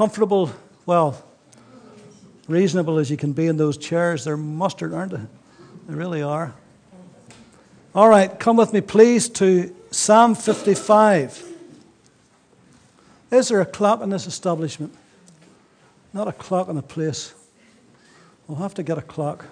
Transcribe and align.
comfortable, 0.00 0.50
well, 0.86 1.22
reasonable 2.48 2.96
as 2.96 3.10
you 3.10 3.18
can 3.18 3.34
be 3.34 3.46
in 3.48 3.58
those 3.58 3.76
chairs. 3.76 4.24
They're 4.24 4.34
mustard, 4.34 4.94
aren't 4.94 5.12
they? 5.12 5.20
They 5.88 5.94
really 5.94 6.22
are. 6.22 6.54
All 7.94 8.08
right, 8.08 8.40
come 8.40 8.56
with 8.56 8.72
me, 8.72 8.80
please, 8.80 9.28
to 9.28 9.76
Psalm 9.90 10.34
55. 10.34 11.46
Is 13.30 13.48
there 13.48 13.60
a 13.60 13.66
clock 13.66 14.00
in 14.00 14.08
this 14.08 14.26
establishment? 14.26 14.94
Not 16.14 16.28
a 16.28 16.32
clock 16.32 16.70
in 16.70 16.78
a 16.78 16.82
place. 16.82 17.34
We'll 18.48 18.56
have 18.56 18.72
to 18.76 18.82
get 18.82 18.96
a 18.96 19.02
clock. 19.02 19.44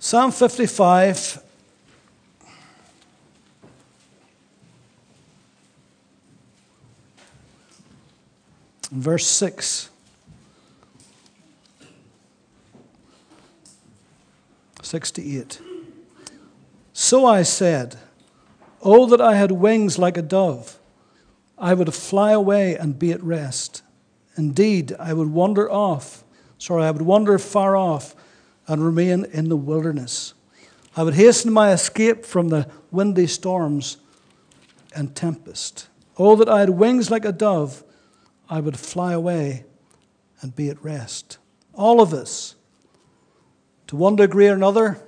Psalm 0.00 0.32
55. 0.32 1.51
Verse 8.92 9.26
6. 9.26 9.88
Sixty-eight. 14.82 15.60
So 16.92 17.24
I 17.24 17.42
said, 17.42 17.96
Oh, 18.82 19.06
that 19.06 19.20
I 19.20 19.36
had 19.36 19.50
wings 19.50 19.98
like 19.98 20.18
a 20.18 20.22
dove! 20.22 20.78
I 21.56 21.72
would 21.72 21.94
fly 21.94 22.32
away 22.32 22.76
and 22.76 22.98
be 22.98 23.12
at 23.12 23.22
rest. 23.22 23.82
Indeed, 24.36 24.94
I 24.98 25.14
would 25.14 25.28
wander 25.28 25.70
off, 25.70 26.24
sorry, 26.58 26.84
I 26.84 26.90
would 26.90 27.02
wander 27.02 27.38
far 27.38 27.74
off 27.74 28.14
and 28.66 28.84
remain 28.84 29.24
in 29.24 29.48
the 29.48 29.56
wilderness. 29.56 30.34
I 30.94 31.04
would 31.04 31.14
hasten 31.14 31.50
my 31.50 31.72
escape 31.72 32.26
from 32.26 32.50
the 32.50 32.68
windy 32.90 33.26
storms 33.26 33.96
and 34.94 35.16
tempest. 35.16 35.88
Oh, 36.18 36.36
that 36.36 36.48
I 36.50 36.60
had 36.60 36.70
wings 36.70 37.10
like 37.10 37.24
a 37.24 37.32
dove, 37.32 37.84
I 38.48 38.60
would 38.60 38.78
fly 38.78 39.12
away 39.12 39.64
and 40.40 40.54
be 40.54 40.68
at 40.68 40.82
rest. 40.84 41.38
All 41.74 42.00
of 42.00 42.12
us, 42.12 42.56
to 43.86 43.96
one 43.96 44.16
degree 44.16 44.48
or 44.48 44.54
another, 44.54 44.98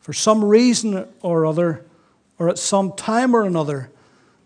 for 0.00 0.12
some 0.12 0.44
reason 0.44 1.08
or 1.22 1.46
other, 1.46 1.86
or 2.38 2.48
at 2.48 2.58
some 2.58 2.92
time 2.92 3.34
or 3.34 3.44
another, 3.44 3.90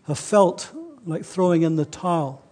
have 0.07 0.19
felt 0.19 0.71
like 1.05 1.25
throwing 1.25 1.63
in 1.63 1.75
the 1.75 1.85
towel. 1.85 2.43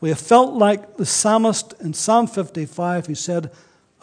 We 0.00 0.10
have 0.10 0.20
felt 0.20 0.54
like 0.54 0.96
the 0.96 1.06
psalmist 1.06 1.74
in 1.80 1.92
Psalm 1.92 2.26
55 2.28 3.06
who 3.06 3.14
said, 3.14 3.50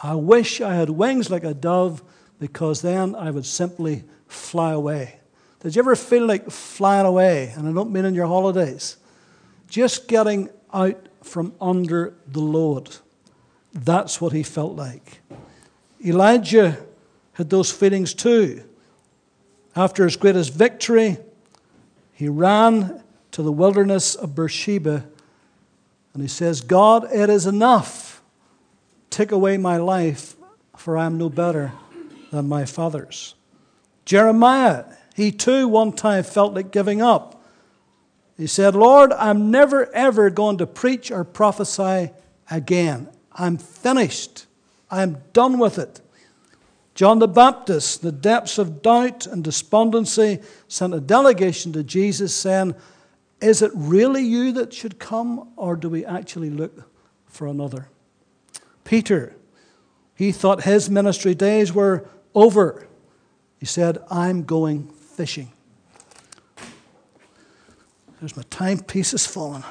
I 0.00 0.14
wish 0.14 0.60
I 0.60 0.74
had 0.74 0.90
wings 0.90 1.30
like 1.30 1.44
a 1.44 1.54
dove 1.54 2.02
because 2.38 2.82
then 2.82 3.14
I 3.14 3.30
would 3.30 3.46
simply 3.46 4.04
fly 4.26 4.72
away. 4.72 5.20
Did 5.60 5.74
you 5.74 5.80
ever 5.80 5.96
feel 5.96 6.26
like 6.26 6.50
flying 6.50 7.06
away? 7.06 7.52
And 7.56 7.66
I 7.66 7.72
don't 7.72 7.90
mean 7.90 8.04
in 8.04 8.14
your 8.14 8.26
holidays. 8.26 8.98
Just 9.68 10.08
getting 10.08 10.50
out 10.72 11.08
from 11.22 11.54
under 11.60 12.14
the 12.26 12.40
load. 12.40 12.96
That's 13.72 14.20
what 14.20 14.32
he 14.32 14.42
felt 14.42 14.74
like. 14.74 15.20
Elijah 16.04 16.78
had 17.32 17.50
those 17.50 17.70
feelings 17.70 18.14
too. 18.14 18.64
After 19.74 20.04
his 20.04 20.16
greatest 20.16 20.52
victory, 20.54 21.18
he 22.12 22.28
ran 22.28 23.02
to 23.32 23.42
the 23.42 23.52
wilderness 23.52 24.14
of 24.14 24.34
Beersheba 24.34 25.04
and 26.14 26.22
he 26.22 26.28
says, 26.28 26.62
God, 26.62 27.06
it 27.12 27.28
is 27.28 27.44
enough. 27.44 28.22
Take 29.10 29.32
away 29.32 29.58
my 29.58 29.76
life, 29.76 30.34
for 30.74 30.96
I 30.96 31.04
am 31.04 31.18
no 31.18 31.28
better 31.28 31.72
than 32.30 32.48
my 32.48 32.64
fathers. 32.64 33.34
Jeremiah, 34.06 34.84
he 35.14 35.30
too 35.30 35.68
one 35.68 35.92
time 35.92 36.24
felt 36.24 36.54
like 36.54 36.70
giving 36.70 37.02
up. 37.02 37.35
He 38.36 38.46
said, 38.46 38.74
Lord, 38.74 39.12
I'm 39.12 39.50
never 39.50 39.92
ever 39.94 40.28
going 40.30 40.58
to 40.58 40.66
preach 40.66 41.10
or 41.10 41.24
prophesy 41.24 42.10
again. 42.50 43.08
I'm 43.32 43.56
finished. 43.56 44.46
I'm 44.90 45.22
done 45.32 45.58
with 45.58 45.78
it. 45.78 46.00
John 46.94 47.18
the 47.18 47.28
Baptist, 47.28 48.02
in 48.02 48.08
the 48.08 48.12
depths 48.12 48.56
of 48.56 48.80
doubt 48.80 49.26
and 49.26 49.44
despondency, 49.44 50.40
sent 50.68 50.94
a 50.94 51.00
delegation 51.00 51.72
to 51.74 51.82
Jesus 51.82 52.34
saying, 52.34 52.74
Is 53.40 53.60
it 53.60 53.70
really 53.74 54.22
you 54.22 54.52
that 54.52 54.72
should 54.72 54.98
come, 54.98 55.50
or 55.56 55.76
do 55.76 55.90
we 55.90 56.06
actually 56.06 56.48
look 56.48 56.90
for 57.26 57.46
another? 57.46 57.88
Peter, 58.84 59.34
he 60.14 60.32
thought 60.32 60.62
his 60.62 60.88
ministry 60.88 61.34
days 61.34 61.72
were 61.72 62.08
over. 62.34 62.86
He 63.58 63.66
said, 63.66 63.98
I'm 64.10 64.44
going 64.44 64.88
fishing. 64.88 65.52
There's 68.26 68.36
my 68.36 68.42
timepiece 68.50 69.12
has 69.12 69.24
fallen. 69.24 69.62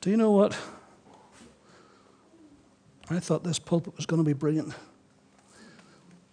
Do 0.00 0.10
you 0.10 0.16
know 0.16 0.32
what? 0.32 0.58
I 3.08 3.20
thought 3.20 3.44
this 3.44 3.60
pulpit 3.60 3.94
was 3.94 4.06
going 4.06 4.18
to 4.18 4.26
be 4.26 4.32
brilliant, 4.32 4.74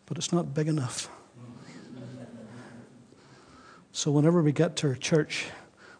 but 0.07 0.17
it's 0.17 0.33
not 0.33 0.51
big 0.55 0.67
enough. 0.67 1.09
So, 3.91 4.09
whenever 4.09 4.41
we 4.41 4.51
get 4.51 4.75
to 4.77 4.87
our 4.87 4.95
church, 4.95 5.45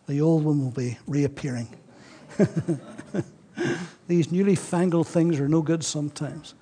the 0.07 0.21
old 0.21 0.43
one 0.43 0.63
will 0.63 0.71
be 0.71 0.97
reappearing. 1.05 1.67
These 4.07 4.31
newly 4.31 4.55
fangled 4.55 5.07
things 5.07 5.39
are 5.39 5.47
no 5.47 5.61
good 5.61 5.83
sometimes. 5.83 6.55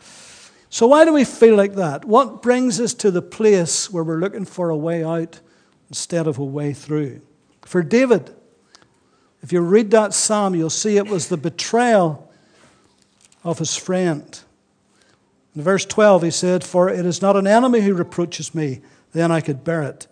So, 0.73 0.87
why 0.87 1.05
do 1.05 1.13
we 1.13 1.23
feel 1.23 1.55
like 1.55 1.75
that? 1.75 2.03
What 2.03 2.41
brings 2.41 2.79
us 2.79 2.95
to 2.95 3.11
the 3.11 3.21
place 3.21 3.91
where 3.91 4.03
we're 4.03 4.17
looking 4.17 4.43
for 4.43 4.71
a 4.71 4.75
way 4.75 5.03
out 5.03 5.39
instead 5.87 6.25
of 6.25 6.39
a 6.39 6.43
way 6.43 6.73
through? 6.73 7.21
For 7.61 7.83
David, 7.83 8.33
if 9.43 9.53
you 9.53 9.61
read 9.61 9.91
that 9.91 10.15
psalm, 10.15 10.55
you'll 10.55 10.71
see 10.71 10.97
it 10.97 11.05
was 11.05 11.27
the 11.27 11.37
betrayal 11.37 12.27
of 13.43 13.59
his 13.59 13.75
friend. 13.75 14.39
In 15.55 15.61
verse 15.61 15.85
12, 15.85 16.23
he 16.23 16.31
said, 16.31 16.63
For 16.63 16.89
it 16.89 17.05
is 17.05 17.21
not 17.21 17.37
an 17.37 17.45
enemy 17.45 17.81
who 17.81 17.93
reproaches 17.93 18.55
me, 18.55 18.81
then 19.11 19.31
I 19.31 19.41
could 19.41 19.63
bear 19.63 19.83
it. 19.83 20.07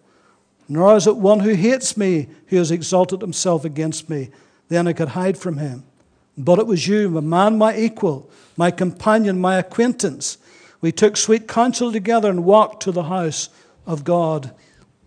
Nor 0.70 0.96
is 0.96 1.08
it 1.08 1.18
one 1.18 1.40
who 1.40 1.56
hates 1.56 1.98
me 1.98 2.28
who 2.50 2.58
has 2.58 2.70
exalted 2.70 3.22
himself 3.22 3.66
against 3.66 4.12
me 4.12 4.30
then 4.70 4.88
I 4.88 4.94
could 4.94 5.10
hide 5.10 5.40
from 5.40 5.58
him. 5.58 5.86
But 6.38 6.60
it 6.60 6.68
was 6.68 6.88
you, 6.88 7.18
a 7.18 7.22
man 7.22 7.58
my 7.58 7.76
equal, 7.76 8.30
my 8.56 8.70
companion, 8.70 9.42
my 9.42 9.56
acquaintance. 9.56 10.38
We 10.82 10.92
took 10.92 11.16
sweet 11.16 11.48
counsel 11.48 11.92
together 11.92 12.30
and 12.30 12.44
walked 12.44 12.84
to 12.84 12.92
the 12.92 13.04
house 13.04 13.50
of 13.86 14.04
God 14.04 14.54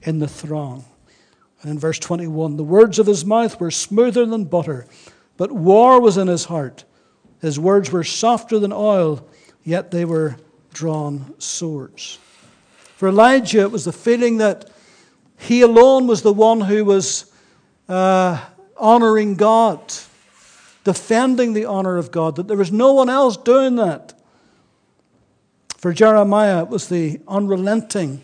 in 0.03 0.21
the 0.21 0.29
throng. 0.29 0.85
And 1.61 1.71
in 1.71 1.79
verse 1.79 1.99
21, 1.99 2.57
the 2.57 2.65
words 2.65 2.99
of 2.99 3.07
his 3.07 3.25
mouth 3.25 3.59
were 3.59 3.71
smoother 3.71 4.25
than 4.25 4.45
butter, 4.45 4.87
but 5.37 5.51
war 5.51 6.01
was 6.01 6.17
in 6.17 6.29
his 6.29 6.45
heart. 6.45 6.85
His 7.41 7.59
words 7.59 7.91
were 7.91 8.05
softer 8.05 8.59
than 8.59 8.73
oil, 8.73 9.27
yet 9.65 9.91
they 9.91 10.05
were 10.05 10.37
drawn 10.73 11.35
swords. 11.39 12.19
For 12.97 13.09
Elijah, 13.09 13.61
it 13.61 13.73
was 13.73 13.85
the 13.85 13.93
feeling 13.93 14.39
that 14.39 14.71
he 15.39 15.63
alone 15.63 16.07
was 16.07 16.23
the 16.23 16.33
one 16.33 16.61
who 16.61 16.85
was 16.85 17.31
uh, 17.89 18.43
honoring 18.77 19.35
God, 19.35 19.93
defending 20.85 21.53
the 21.53 21.65
honor 21.65 21.97
of 21.97 22.11
God, 22.11 22.37
that 22.37 22.49
there 22.49 22.57
was 22.57 22.73
no 22.73 22.93
one 22.93 23.11
else 23.11 23.37
doing 23.37 23.77
that. 23.77 24.14
For 25.85 25.93
Jeremiah, 25.93 26.63
it 26.63 26.71
was 26.71 26.89
the 26.89 27.21
unrelenting 27.29 28.23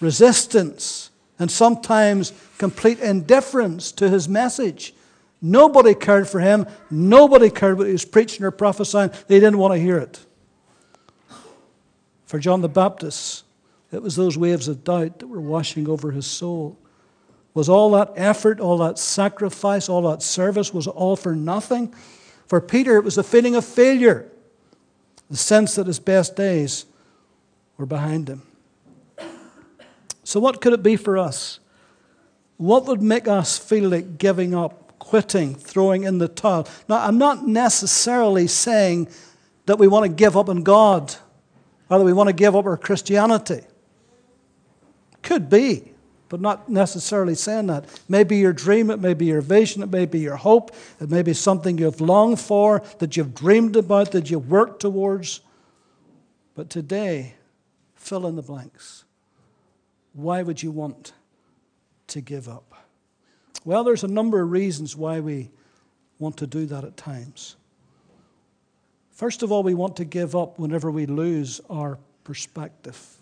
resistance 0.00 1.10
and 1.38 1.48
sometimes 1.48 2.32
complete 2.58 2.98
indifference 2.98 3.92
to 3.92 4.10
his 4.10 4.28
message. 4.28 4.94
Nobody 5.40 5.94
cared 5.94 6.28
for 6.28 6.40
him. 6.40 6.66
Nobody 6.90 7.50
cared 7.50 7.78
what 7.78 7.86
he 7.86 7.92
was 7.92 8.04
preaching 8.04 8.44
or 8.44 8.50
prophesying. 8.50 9.12
They 9.28 9.38
didn't 9.38 9.58
want 9.58 9.74
to 9.74 9.80
hear 9.80 9.98
it. 9.98 10.18
For 12.26 12.40
John 12.40 12.62
the 12.62 12.68
Baptist, 12.68 13.44
it 13.92 14.02
was 14.02 14.16
those 14.16 14.36
waves 14.36 14.66
of 14.66 14.82
doubt 14.82 15.20
that 15.20 15.28
were 15.28 15.40
washing 15.40 15.88
over 15.88 16.10
his 16.10 16.26
soul. 16.26 16.76
Was 17.54 17.68
all 17.68 17.92
that 17.92 18.14
effort, 18.16 18.58
all 18.58 18.78
that 18.78 18.98
sacrifice, 18.98 19.88
all 19.88 20.02
that 20.10 20.20
service, 20.20 20.74
was 20.74 20.88
all 20.88 21.14
for 21.14 21.36
nothing? 21.36 21.94
For 22.48 22.60
Peter, 22.60 22.96
it 22.96 23.04
was 23.04 23.18
a 23.18 23.22
feeling 23.22 23.54
of 23.54 23.64
failure, 23.64 24.32
the 25.30 25.36
sense 25.36 25.74
that 25.74 25.86
his 25.86 25.98
best 25.98 26.36
days 26.36 26.86
were 27.76 27.86
behind 27.86 28.28
him. 28.28 28.42
So, 30.24 30.40
what 30.40 30.60
could 30.60 30.72
it 30.72 30.82
be 30.82 30.96
for 30.96 31.16
us? 31.16 31.60
What 32.56 32.86
would 32.86 33.00
make 33.00 33.28
us 33.28 33.56
feel 33.56 33.90
like 33.90 34.18
giving 34.18 34.54
up, 34.54 34.98
quitting, 34.98 35.54
throwing 35.54 36.02
in 36.02 36.18
the 36.18 36.28
towel? 36.28 36.68
Now, 36.88 36.96
I'm 36.96 37.18
not 37.18 37.46
necessarily 37.46 38.46
saying 38.46 39.08
that 39.66 39.78
we 39.78 39.86
want 39.86 40.04
to 40.04 40.08
give 40.08 40.36
up 40.36 40.48
on 40.48 40.62
God 40.64 41.14
or 41.88 41.98
that 41.98 42.04
we 42.04 42.12
want 42.12 42.28
to 42.28 42.32
give 42.32 42.56
up 42.56 42.66
our 42.66 42.76
Christianity. 42.76 43.60
Could 45.22 45.48
be 45.48 45.92
but 46.28 46.40
not 46.40 46.68
necessarily 46.68 47.34
saying 47.34 47.66
that. 47.68 47.84
Maybe 48.08 48.36
your 48.36 48.52
dream, 48.52 48.90
it 48.90 49.00
may 49.00 49.14
be 49.14 49.26
your 49.26 49.40
vision, 49.40 49.82
it 49.82 49.90
may 49.90 50.06
be 50.06 50.18
your 50.18 50.36
hope, 50.36 50.74
it 51.00 51.10
may 51.10 51.22
be 51.22 51.32
something 51.32 51.78
you've 51.78 52.00
longed 52.00 52.40
for, 52.40 52.82
that 52.98 53.16
you've 53.16 53.34
dreamed 53.34 53.76
about, 53.76 54.12
that 54.12 54.30
you've 54.30 54.50
worked 54.50 54.80
towards. 54.80 55.40
But 56.54 56.70
today, 56.70 57.34
fill 57.94 58.26
in 58.26 58.36
the 58.36 58.42
blanks. 58.42 59.04
Why 60.12 60.42
would 60.42 60.62
you 60.62 60.70
want 60.70 61.12
to 62.08 62.20
give 62.20 62.48
up? 62.48 62.74
Well, 63.64 63.84
there's 63.84 64.04
a 64.04 64.08
number 64.08 64.40
of 64.40 64.50
reasons 64.50 64.96
why 64.96 65.20
we 65.20 65.50
want 66.18 66.38
to 66.38 66.46
do 66.46 66.66
that 66.66 66.84
at 66.84 66.96
times. 66.96 67.56
First 69.10 69.42
of 69.42 69.52
all, 69.52 69.62
we 69.62 69.74
want 69.74 69.96
to 69.96 70.04
give 70.04 70.36
up 70.36 70.58
whenever 70.58 70.90
we 70.90 71.06
lose 71.06 71.60
our 71.68 71.98
perspective. 72.24 73.17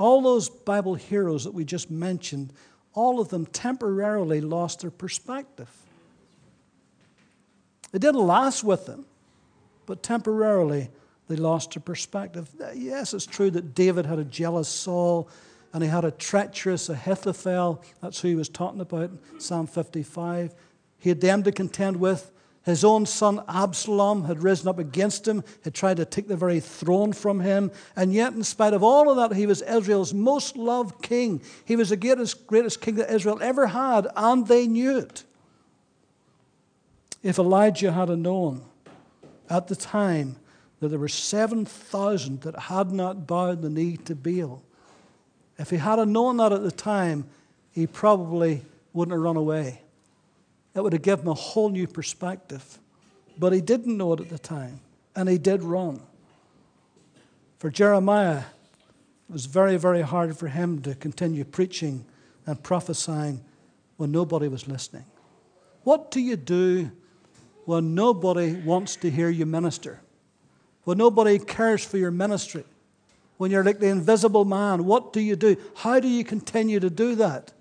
All 0.00 0.22
those 0.22 0.48
Bible 0.48 0.94
heroes 0.94 1.44
that 1.44 1.52
we 1.52 1.62
just 1.62 1.90
mentioned, 1.90 2.54
all 2.94 3.20
of 3.20 3.28
them 3.28 3.44
temporarily 3.44 4.40
lost 4.40 4.80
their 4.80 4.90
perspective. 4.90 5.68
It 7.92 7.98
didn't 7.98 8.26
last 8.26 8.64
with 8.64 8.86
them, 8.86 9.04
but 9.84 10.02
temporarily 10.02 10.88
they 11.28 11.36
lost 11.36 11.74
their 11.74 11.82
perspective. 11.82 12.48
Yes, 12.74 13.12
it's 13.12 13.26
true 13.26 13.50
that 13.50 13.74
David 13.74 14.06
had 14.06 14.18
a 14.18 14.24
jealous 14.24 14.70
Saul 14.70 15.28
and 15.74 15.82
he 15.82 15.90
had 15.90 16.06
a 16.06 16.12
treacherous 16.12 16.88
Ahithophel. 16.88 17.84
That's 18.00 18.22
who 18.22 18.28
he 18.28 18.34
was 18.36 18.48
talking 18.48 18.80
about, 18.80 19.10
Psalm 19.36 19.66
55. 19.66 20.54
He 20.98 21.10
had 21.10 21.20
them 21.20 21.42
to 21.42 21.52
contend 21.52 21.98
with. 21.98 22.32
His 22.64 22.84
own 22.84 23.06
son 23.06 23.42
Absalom 23.48 24.24
had 24.24 24.42
risen 24.42 24.68
up 24.68 24.78
against 24.78 25.26
him, 25.26 25.42
had 25.64 25.72
tried 25.72 25.96
to 25.96 26.04
take 26.04 26.28
the 26.28 26.36
very 26.36 26.60
throne 26.60 27.12
from 27.12 27.40
him. 27.40 27.70
And 27.96 28.12
yet, 28.12 28.34
in 28.34 28.44
spite 28.44 28.74
of 28.74 28.82
all 28.82 29.10
of 29.10 29.16
that, 29.16 29.34
he 29.34 29.46
was 29.46 29.62
Israel's 29.62 30.12
most 30.12 30.56
loved 30.56 31.02
king. 31.02 31.40
He 31.64 31.74
was 31.76 31.88
the 31.88 31.96
greatest, 31.96 32.46
greatest 32.46 32.82
king 32.82 32.96
that 32.96 33.10
Israel 33.10 33.38
ever 33.40 33.68
had, 33.68 34.08
and 34.14 34.46
they 34.46 34.66
knew 34.66 34.98
it. 34.98 35.24
If 37.22 37.38
Elijah 37.38 37.92
had 37.92 38.10
known 38.10 38.62
at 39.48 39.68
the 39.68 39.76
time 39.76 40.36
that 40.80 40.88
there 40.88 40.98
were 40.98 41.08
7,000 41.08 42.42
that 42.42 42.58
had 42.58 42.92
not 42.92 43.26
bowed 43.26 43.62
the 43.62 43.70
knee 43.70 43.96
to 43.98 44.14
Baal, 44.14 44.62
if 45.58 45.70
he 45.70 45.76
had 45.78 46.06
known 46.08 46.38
that 46.38 46.52
at 46.52 46.62
the 46.62 46.70
time, 46.70 47.24
he 47.72 47.86
probably 47.86 48.62
wouldn't 48.92 49.14
have 49.14 49.22
run 49.22 49.36
away. 49.36 49.82
It 50.74 50.82
would 50.82 50.92
have 50.92 51.02
given 51.02 51.26
him 51.26 51.32
a 51.32 51.34
whole 51.34 51.68
new 51.68 51.86
perspective. 51.86 52.78
But 53.38 53.52
he 53.52 53.60
didn't 53.60 53.96
know 53.96 54.12
it 54.12 54.20
at 54.20 54.28
the 54.28 54.38
time, 54.38 54.80
and 55.16 55.28
he 55.28 55.38
did 55.38 55.62
run. 55.62 56.00
For 57.58 57.70
Jeremiah, 57.70 58.42
it 59.28 59.32
was 59.32 59.46
very, 59.46 59.76
very 59.76 60.02
hard 60.02 60.36
for 60.36 60.48
him 60.48 60.82
to 60.82 60.94
continue 60.94 61.44
preaching 61.44 62.04
and 62.46 62.62
prophesying 62.62 63.40
when 63.96 64.12
nobody 64.12 64.48
was 64.48 64.66
listening. 64.66 65.04
What 65.84 66.10
do 66.10 66.20
you 66.20 66.36
do 66.36 66.90
when 67.64 67.94
nobody 67.94 68.54
wants 68.54 68.96
to 68.96 69.10
hear 69.10 69.28
you 69.28 69.46
minister? 69.46 70.00
When 70.84 70.98
nobody 70.98 71.38
cares 71.38 71.84
for 71.84 71.98
your 71.98 72.10
ministry? 72.10 72.64
When 73.36 73.50
you're 73.50 73.64
like 73.64 73.78
the 73.78 73.88
invisible 73.88 74.44
man, 74.44 74.84
what 74.84 75.12
do 75.12 75.20
you 75.20 75.36
do? 75.36 75.56
How 75.76 76.00
do 76.00 76.08
you 76.08 76.24
continue 76.24 76.80
to 76.80 76.90
do 76.90 77.14
that? 77.16 77.52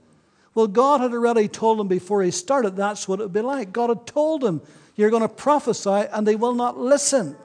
Well, 0.55 0.67
God 0.67 1.01
had 1.01 1.11
already 1.11 1.47
told 1.47 1.79
him 1.79 1.87
before 1.87 2.23
he 2.23 2.31
started 2.31 2.75
that's 2.75 3.07
what 3.07 3.19
it 3.19 3.23
would 3.23 3.33
be 3.33 3.41
like. 3.41 3.71
God 3.71 3.89
had 3.89 4.07
told 4.07 4.43
him, 4.43 4.61
You're 4.95 5.09
going 5.09 5.21
to 5.21 5.29
prophesy 5.29 5.89
and 5.89 6.27
they 6.27 6.35
will 6.35 6.55
not 6.55 6.77
listen. 6.77 7.35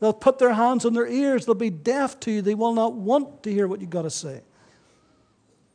They'll 0.00 0.12
put 0.12 0.38
their 0.38 0.54
hands 0.54 0.84
on 0.86 0.94
their 0.94 1.06
ears, 1.06 1.44
they'll 1.44 1.54
be 1.54 1.70
deaf 1.70 2.18
to 2.20 2.30
you, 2.30 2.42
they 2.42 2.54
will 2.54 2.72
not 2.72 2.94
want 2.94 3.42
to 3.42 3.52
hear 3.52 3.68
what 3.68 3.80
you've 3.80 3.90
got 3.90 4.02
to 4.02 4.10
say. 4.10 4.40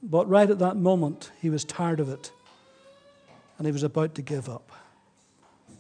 But 0.02 0.28
right 0.28 0.50
at 0.50 0.60
that 0.60 0.78
moment, 0.78 1.32
he 1.42 1.50
was 1.50 1.64
tired 1.64 2.00
of 2.00 2.10
it 2.10 2.32
and 3.58 3.66
he 3.66 3.72
was 3.72 3.84
about 3.84 4.16
to 4.16 4.22
give 4.22 4.50
up. 4.50 4.72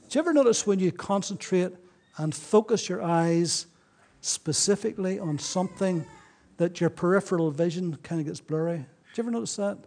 Do 0.10 0.18
you 0.18 0.20
ever 0.20 0.34
notice 0.34 0.66
when 0.66 0.80
you 0.80 0.92
concentrate 0.92 1.74
and 2.18 2.34
focus 2.34 2.88
your 2.88 3.02
eyes 3.02 3.66
specifically 4.22 5.20
on 5.20 5.38
something 5.40 6.06
that 6.58 6.80
your 6.80 6.90
peripheral 6.90 7.52
vision 7.52 7.98
kind 8.04 8.22
of 8.22 8.28
gets 8.28 8.40
blurry? 8.40 8.78
Do 8.78 8.84
you 9.16 9.24
ever 9.24 9.32
notice 9.32 9.56
that? 9.58 9.78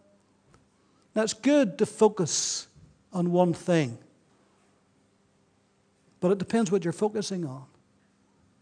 It's 1.19 1.35
good 1.35 1.79
to 1.79 1.87
focus 1.87 2.69
on 3.13 3.33
one 3.33 3.53
thing, 3.53 3.99
but 6.21 6.31
it 6.31 6.39
depends 6.39 6.71
what 6.71 6.85
you're 6.85 6.93
focusing 6.93 7.45
on. 7.45 7.65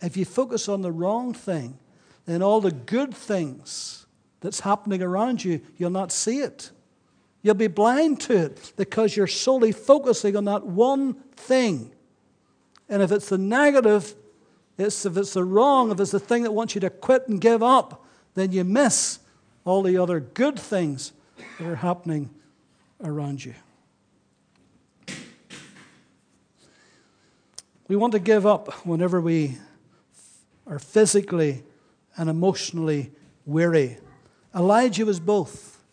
If 0.01 0.17
you 0.17 0.25
focus 0.25 0.69
on 0.69 0.83
the 0.83 0.93
wrong 0.93 1.35
thing, 1.35 1.79
then 2.27 2.43
all 2.43 2.61
the 2.61 2.73
good 2.73 3.15
things 3.15 4.07
that's 4.41 4.61
happening 4.61 5.03
around 5.03 5.45
you, 5.45 5.61
you'll 5.77 5.91
not 5.91 6.13
see 6.13 6.41
it. 6.41 6.71
You'll 7.43 7.55
be 7.55 7.69
blind 7.69 8.21
to 8.23 8.37
it 8.37 8.73
because 8.77 9.17
you're 9.17 9.27
solely 9.27 9.73
focusing 9.73 10.37
on 10.37 10.45
that 10.47 10.67
one 10.67 11.15
thing. 11.37 11.93
And 12.89 13.03
if 13.03 13.13
it's 13.13 13.29
the 13.29 13.39
negative, 13.39 14.15
it's, 14.79 15.07
if 15.07 15.17
it's 15.17 15.35
the 15.35 15.45
wrong, 15.45 15.91
if 15.91 16.01
it's 16.01 16.11
the 16.11 16.21
thing 16.21 16.43
that 16.43 16.53
wants 16.53 16.75
you 16.75 16.81
to 16.83 16.91
quit 16.91 17.29
and 17.29 17.41
give 17.41 17.63
up, 17.63 18.05
then 18.35 18.53
you 18.53 18.65
miss 18.65 19.21
all 19.65 19.83
the 19.83 19.97
other 19.97 20.21
good 20.21 20.59
things 20.59 21.13
that 21.59 21.67
are 21.67 21.77
happening 21.77 22.31
around 23.03 23.45
you. 23.45 23.55
We 27.89 27.97
want 27.97 28.13
to 28.15 28.19
give 28.19 28.47
up 28.47 28.73
whenever 28.87 29.21
we 29.21 29.59
are 30.67 30.79
physically 30.79 31.63
and 32.17 32.29
emotionally 32.29 33.13
weary. 33.45 33.99
Elijah 34.55 35.07
was 35.07 35.21
both. 35.21 35.85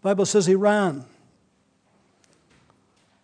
The 0.00 0.10
Bible 0.10 0.26
says 0.26 0.46
he 0.46 0.54
ran 0.54 1.04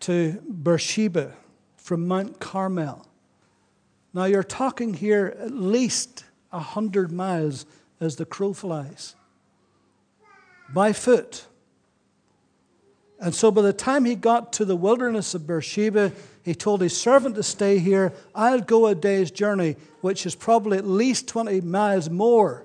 to 0.00 0.40
Beersheba 0.48 1.34
from 1.76 2.08
Mount 2.08 2.40
Carmel. 2.40 3.06
Now 4.12 4.24
you're 4.24 4.42
talking 4.42 4.94
here 4.94 5.36
at 5.38 5.52
least 5.52 6.24
a 6.52 6.60
hundred 6.60 7.12
miles 7.12 7.66
as 8.00 8.16
the 8.16 8.24
crow 8.24 8.52
flies 8.52 9.14
by 10.70 10.92
foot. 10.92 11.46
And 13.20 13.34
so 13.34 13.50
by 13.50 13.62
the 13.62 13.72
time 13.72 14.04
he 14.04 14.14
got 14.14 14.52
to 14.54 14.64
the 14.64 14.76
wilderness 14.76 15.34
of 15.34 15.46
Beersheba, 15.46 16.12
he 16.44 16.54
told 16.54 16.80
his 16.80 16.96
servant 16.96 17.34
to 17.34 17.42
stay 17.42 17.78
here. 17.78 18.12
I'll 18.34 18.60
go 18.60 18.86
a 18.86 18.94
day's 18.94 19.30
journey, 19.30 19.76
which 20.00 20.24
is 20.24 20.34
probably 20.34 20.78
at 20.78 20.86
least 20.86 21.26
20 21.28 21.60
miles 21.62 22.08
more. 22.08 22.64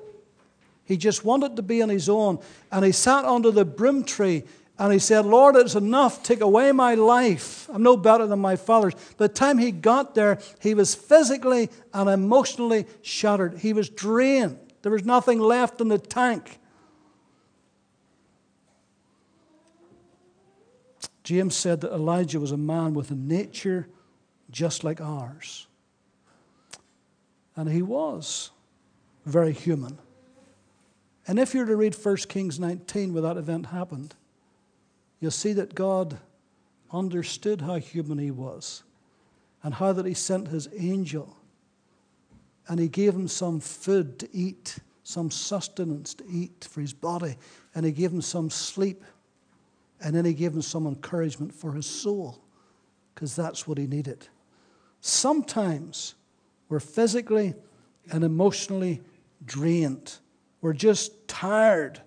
He 0.86 0.96
just 0.96 1.26
wanted 1.26 1.56
to 1.56 1.62
be 1.62 1.82
on 1.82 1.90
his 1.90 2.08
own. 2.08 2.40
And 2.72 2.86
he 2.86 2.92
sat 2.92 3.26
under 3.26 3.52
the 3.52 3.66
broom 3.66 4.04
tree 4.04 4.44
and 4.78 4.92
he 4.92 5.00
said, 5.00 5.26
Lord, 5.26 5.56
it's 5.56 5.76
enough. 5.76 6.24
Take 6.24 6.42
away 6.42 6.72
my 6.72 6.96
life. 6.96 7.70
I'm 7.72 7.84
no 7.84 7.96
better 7.96 8.28
than 8.28 8.40
my 8.40 8.56
fathers. 8.56 8.94
By 9.18 9.28
the 9.28 9.34
time 9.34 9.58
he 9.58 9.72
got 9.72 10.14
there, 10.16 10.40
he 10.60 10.74
was 10.74 10.94
physically 10.96 11.70
and 11.94 12.10
emotionally 12.10 12.86
shattered. 13.02 13.60
He 13.60 13.74
was 13.74 13.90
drained. 13.90 14.60
There 14.82 14.92
was 14.92 15.06
nothing 15.06 15.40
left 15.40 15.80
in 15.80 15.88
the 15.88 16.00
tank. 16.00 16.60
James 21.24 21.56
said 21.56 21.82
that 21.82 21.94
Elijah 21.94 22.40
was 22.40 22.52
a 22.52 22.58
man 22.58 22.94
with 22.94 23.12
a 23.12 23.16
nature 23.16 23.88
just 24.52 24.84
like 24.84 25.00
ours. 25.00 25.68
And 27.56 27.70
he 27.70 27.82
was 27.82 28.52
very 29.26 29.54
human. 29.54 30.00
And 31.28 31.40
if 31.40 31.54
you're 31.54 31.66
to 31.66 31.76
read 31.76 31.96
1 31.96 32.16
Kings 32.28 32.60
19 32.60 33.14
where 33.14 33.22
that 33.22 33.38
event 33.38 33.68
happened, 33.68 34.16
you'll 35.20 35.32
see 35.32 35.54
that 35.54 35.76
God 35.76 36.18
understood 36.92 37.62
how 37.62 37.76
human 37.76 38.18
he 38.18 38.32
was 38.32 38.84
and 39.64 39.74
how 39.74 39.94
that 39.94 40.06
he 40.06 40.14
sent 40.14 40.50
his 40.50 40.68
angel 40.78 41.38
and 42.68 42.80
he 42.80 42.88
gave 42.88 43.14
him 43.14 43.28
some 43.28 43.60
food 43.60 44.20
to 44.20 44.30
eat, 44.36 44.80
some 45.04 45.32
sustenance 45.32 46.14
to 46.16 46.24
eat 46.30 46.68
for 46.70 46.82
his 46.82 46.94
body, 46.94 47.36
and 47.76 47.86
he 47.86 47.92
gave 47.92 48.12
him 48.12 48.22
some 48.22 48.50
sleep 48.50 49.04
and 50.02 50.16
then 50.16 50.26
he 50.26 50.34
gave 50.34 50.54
him 50.54 50.62
some 50.62 50.88
encouragement 50.88 51.54
for 51.54 51.74
his 51.74 51.86
soul, 51.86 52.42
because 53.14 53.36
that's 53.36 53.68
what 53.68 53.78
he 53.78 53.88
needed. 53.88 54.28
Sometimes 55.02 56.16
we're 56.70 56.80
physically 56.80 57.54
and 58.12 58.24
emotionally 58.24 59.02
drained. 59.46 60.18
We're 60.62 60.74
just 60.74 61.28
tired 61.28 62.02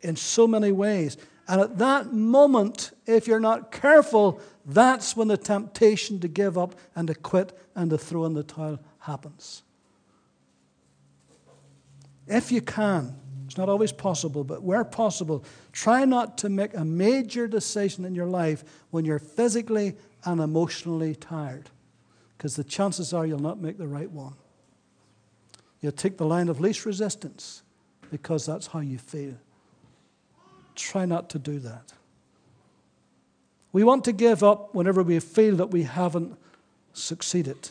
in 0.00 0.16
so 0.16 0.46
many 0.46 0.72
ways. 0.72 1.16
And 1.48 1.60
at 1.60 1.78
that 1.78 2.12
moment, 2.12 2.92
if 3.06 3.26
you're 3.26 3.40
not 3.40 3.72
careful, 3.72 4.40
that's 4.64 5.16
when 5.16 5.28
the 5.28 5.36
temptation 5.36 6.20
to 6.20 6.28
give 6.28 6.56
up 6.56 6.76
and 6.94 7.08
to 7.08 7.14
quit 7.14 7.58
and 7.74 7.90
to 7.90 7.98
throw 7.98 8.24
in 8.24 8.34
the 8.34 8.44
towel 8.44 8.78
happens. 9.00 9.62
If 12.28 12.52
you 12.52 12.60
can, 12.60 13.16
it's 13.50 13.58
not 13.58 13.68
always 13.68 13.90
possible, 13.90 14.44
but 14.44 14.62
where 14.62 14.84
possible, 14.84 15.44
try 15.72 16.04
not 16.04 16.38
to 16.38 16.48
make 16.48 16.72
a 16.72 16.84
major 16.84 17.48
decision 17.48 18.04
in 18.04 18.14
your 18.14 18.28
life 18.28 18.62
when 18.92 19.04
you're 19.04 19.18
physically 19.18 19.96
and 20.24 20.40
emotionally 20.40 21.16
tired, 21.16 21.68
because 22.38 22.54
the 22.54 22.62
chances 22.62 23.12
are 23.12 23.26
you'll 23.26 23.40
not 23.40 23.60
make 23.60 23.76
the 23.76 23.88
right 23.88 24.08
one. 24.08 24.34
You'll 25.80 25.90
take 25.90 26.16
the 26.16 26.24
line 26.24 26.48
of 26.48 26.60
least 26.60 26.86
resistance 26.86 27.62
because 28.12 28.46
that's 28.46 28.68
how 28.68 28.78
you 28.78 28.98
feel. 28.98 29.34
Try 30.76 31.04
not 31.04 31.28
to 31.30 31.40
do 31.40 31.58
that. 31.58 31.92
We 33.72 33.82
want 33.82 34.04
to 34.04 34.12
give 34.12 34.44
up 34.44 34.76
whenever 34.76 35.02
we 35.02 35.18
feel 35.18 35.56
that 35.56 35.72
we 35.72 35.82
haven't 35.82 36.36
succeeded. 36.92 37.70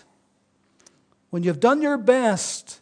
when 1.30 1.44
you've 1.44 1.60
done 1.60 1.82
your 1.82 1.98
best 1.98 2.80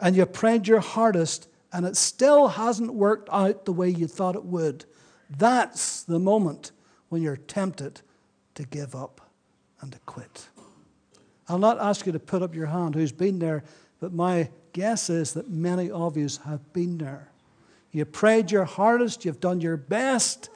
and 0.00 0.16
you've 0.16 0.32
prayed 0.32 0.66
your 0.68 0.80
hardest 0.80 1.48
and 1.76 1.84
it 1.84 1.94
still 1.94 2.48
hasn't 2.48 2.94
worked 2.94 3.28
out 3.30 3.66
the 3.66 3.72
way 3.72 3.90
you 3.90 4.06
thought 4.06 4.34
it 4.34 4.46
would, 4.46 4.86
that's 5.28 6.04
the 6.04 6.18
moment 6.18 6.72
when 7.10 7.20
you're 7.20 7.36
tempted 7.36 8.00
to 8.54 8.62
give 8.64 8.94
up 8.94 9.20
and 9.82 9.92
to 9.92 9.98
quit. 10.06 10.48
I'll 11.50 11.58
not 11.58 11.78
ask 11.78 12.06
you 12.06 12.12
to 12.12 12.18
put 12.18 12.40
up 12.40 12.54
your 12.54 12.64
hand 12.64 12.94
who's 12.94 13.12
been 13.12 13.38
there, 13.38 13.62
but 14.00 14.14
my 14.14 14.48
guess 14.72 15.10
is 15.10 15.34
that 15.34 15.50
many 15.50 15.90
of 15.90 16.16
you 16.16 16.28
have 16.46 16.72
been 16.72 16.96
there. 16.96 17.28
You 17.92 18.06
prayed 18.06 18.50
your 18.50 18.64
hardest, 18.64 19.26
you've 19.26 19.40
done 19.40 19.60
your 19.60 19.76
best, 19.76 20.48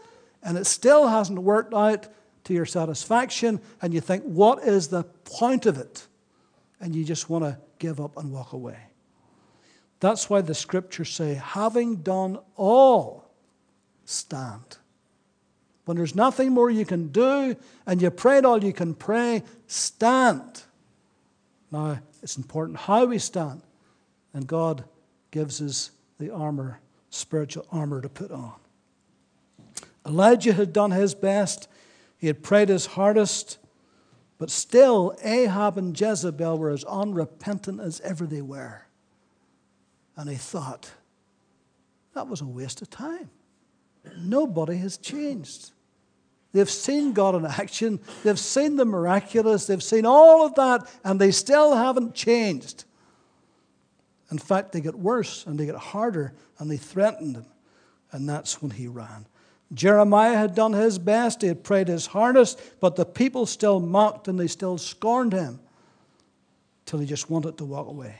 and 0.42 0.56
it 0.56 0.64
still 0.64 1.06
hasn't 1.06 1.38
worked 1.38 1.74
out 1.74 2.06
to 2.44 2.54
your 2.54 2.64
satisfaction, 2.64 3.60
and 3.82 3.92
you 3.92 4.00
think, 4.00 4.24
what 4.24 4.60
is 4.60 4.88
the 4.88 5.04
point 5.24 5.66
of 5.66 5.76
it? 5.76 6.06
And 6.80 6.96
you 6.96 7.04
just 7.04 7.28
want 7.28 7.44
to 7.44 7.58
give 7.78 8.00
up 8.00 8.16
and 8.16 8.32
walk 8.32 8.54
away. 8.54 8.78
That's 10.00 10.30
why 10.30 10.40
the 10.40 10.54
scriptures 10.54 11.10
say, 11.10 11.34
having 11.34 11.96
done 11.96 12.38
all, 12.56 13.30
stand. 14.06 14.78
When 15.84 15.96
there's 15.96 16.14
nothing 16.14 16.52
more 16.52 16.70
you 16.70 16.86
can 16.86 17.08
do 17.08 17.54
and 17.86 18.00
you 18.00 18.10
prayed 18.10 18.44
all 18.44 18.64
you 18.64 18.72
can 18.72 18.94
pray, 18.94 19.42
stand. 19.66 20.62
Now, 21.70 22.00
it's 22.22 22.36
important 22.36 22.78
how 22.78 23.04
we 23.04 23.18
stand. 23.18 23.62
And 24.32 24.46
God 24.46 24.84
gives 25.30 25.60
us 25.60 25.90
the 26.18 26.30
armor, 26.30 26.80
spiritual 27.10 27.66
armor 27.70 28.00
to 28.00 28.08
put 28.08 28.30
on. 28.30 28.54
Elijah 30.06 30.54
had 30.54 30.72
done 30.72 30.92
his 30.92 31.14
best, 31.14 31.68
he 32.16 32.26
had 32.26 32.42
prayed 32.42 32.68
his 32.68 32.86
hardest, 32.86 33.58
but 34.38 34.50
still 34.50 35.14
Ahab 35.22 35.76
and 35.76 35.98
Jezebel 35.98 36.58
were 36.58 36.70
as 36.70 36.84
unrepentant 36.84 37.80
as 37.80 38.00
ever 38.00 38.26
they 38.26 38.40
were. 38.40 38.86
And 40.20 40.28
he 40.28 40.36
thought, 40.36 40.92
that 42.12 42.28
was 42.28 42.42
a 42.42 42.46
waste 42.46 42.82
of 42.82 42.90
time. 42.90 43.30
Nobody 44.18 44.76
has 44.76 44.98
changed. 44.98 45.70
They've 46.52 46.68
seen 46.68 47.14
God 47.14 47.36
in 47.36 47.46
action. 47.46 48.00
They've 48.22 48.38
seen 48.38 48.76
the 48.76 48.84
miraculous. 48.84 49.66
They've 49.66 49.82
seen 49.82 50.04
all 50.04 50.44
of 50.44 50.56
that, 50.56 50.86
and 51.04 51.18
they 51.18 51.30
still 51.30 51.74
haven't 51.74 52.14
changed. 52.14 52.84
In 54.30 54.36
fact, 54.36 54.72
they 54.72 54.82
get 54.82 54.94
worse 54.94 55.46
and 55.46 55.58
they 55.58 55.64
get 55.64 55.76
harder, 55.76 56.34
and 56.58 56.70
they 56.70 56.76
threatened 56.76 57.36
him. 57.36 57.46
And 58.12 58.28
that's 58.28 58.60
when 58.60 58.72
he 58.72 58.88
ran. 58.88 59.24
Jeremiah 59.72 60.36
had 60.36 60.54
done 60.54 60.74
his 60.74 60.98
best, 60.98 61.40
he 61.40 61.48
had 61.48 61.64
prayed 61.64 61.88
his 61.88 62.04
hardest, 62.04 62.60
but 62.78 62.94
the 62.94 63.06
people 63.06 63.46
still 63.46 63.80
mocked 63.80 64.28
and 64.28 64.38
they 64.38 64.48
still 64.48 64.76
scorned 64.76 65.32
him 65.32 65.60
till 66.84 66.98
he 66.98 67.06
just 67.06 67.30
wanted 67.30 67.56
to 67.56 67.64
walk 67.64 67.86
away. 67.88 68.16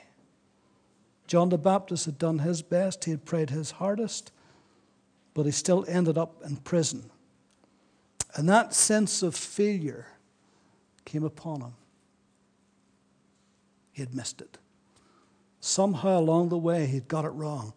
John 1.31 1.49
the 1.49 1.59
Baptist 1.59 2.07
had 2.07 2.19
done 2.19 2.41
his 2.41 2.61
best, 2.61 3.05
he 3.05 3.13
had 3.13 3.25
prayed 3.25 3.51
his 3.51 3.71
hardest, 3.71 4.33
but 5.33 5.47
he 5.47 5.53
still 5.53 5.85
ended 5.87 6.19
up 6.19 6.43
in 6.45 6.57
prison. 6.57 7.09
And 8.35 8.49
that 8.49 8.75
sense 8.75 9.23
of 9.23 9.37
failure 9.37 10.09
came 11.05 11.23
upon 11.23 11.61
him. 11.61 11.75
He 13.93 14.03
had 14.03 14.13
missed 14.13 14.41
it. 14.41 14.59
Somehow 15.61 16.19
along 16.19 16.49
the 16.49 16.59
way, 16.59 16.87
he'd 16.87 17.07
got 17.07 17.25
it 17.25 17.29
wrong. 17.29 17.75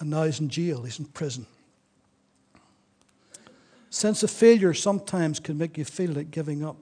And 0.00 0.10
now 0.10 0.24
he's 0.24 0.40
in 0.40 0.48
jail, 0.48 0.82
he's 0.82 0.98
in 0.98 1.04
prison. 1.04 1.46
Sense 3.88 4.24
of 4.24 4.32
failure 4.32 4.74
sometimes 4.74 5.38
can 5.38 5.56
make 5.58 5.78
you 5.78 5.84
feel 5.84 6.10
like 6.10 6.32
giving 6.32 6.64
up. 6.64 6.78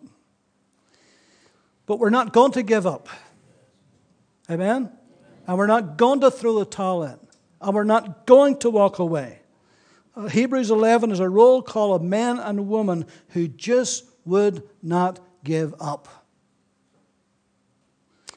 But 1.84 1.98
we're 1.98 2.08
not 2.08 2.32
going 2.32 2.52
to 2.52 2.62
give 2.62 2.86
up. 2.86 3.10
Amen? 4.50 4.90
And 5.46 5.58
we're 5.58 5.66
not 5.66 5.96
going 5.96 6.20
to 6.20 6.30
throw 6.30 6.58
the 6.58 6.64
towel 6.64 7.04
in. 7.04 7.18
And 7.60 7.74
we're 7.74 7.84
not 7.84 8.26
going 8.26 8.58
to 8.58 8.70
walk 8.70 8.98
away. 8.98 9.40
Uh, 10.16 10.28
Hebrews 10.28 10.70
11 10.70 11.12
is 11.12 11.20
a 11.20 11.28
roll 11.28 11.62
call 11.62 11.94
of 11.94 12.02
men 12.02 12.38
and 12.38 12.68
women 12.68 13.06
who 13.28 13.46
just 13.46 14.04
would 14.24 14.62
not 14.82 15.20
give 15.44 15.74
up. 15.80 16.08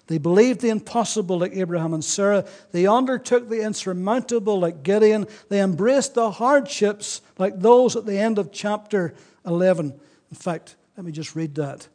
They 0.07 0.17
believed 0.17 0.61
the 0.61 0.69
impossible 0.69 1.39
like 1.39 1.55
Abraham 1.55 1.93
and 1.93 2.03
Sarah. 2.03 2.45
They 2.71 2.85
undertook 2.85 3.49
the 3.49 3.61
insurmountable 3.61 4.59
like 4.59 4.83
Gideon. 4.83 5.27
They 5.49 5.61
embraced 5.61 6.13
the 6.13 6.29
hardships 6.29 7.21
like 7.37 7.59
those 7.59 7.95
at 7.95 8.05
the 8.05 8.17
end 8.17 8.37
of 8.37 8.51
chapter 8.51 9.15
11. 9.45 9.97
In 10.29 10.35
fact, 10.35 10.75
let 10.97 11.05
me 11.05 11.11
just 11.11 11.35
read 11.35 11.55
that. 11.55 11.87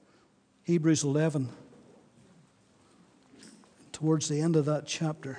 Hebrews 0.64 1.04
11, 1.04 1.50
towards 3.98 4.28
the 4.28 4.40
end 4.40 4.56
of 4.56 4.64
that 4.64 4.86
chapter 4.86 5.38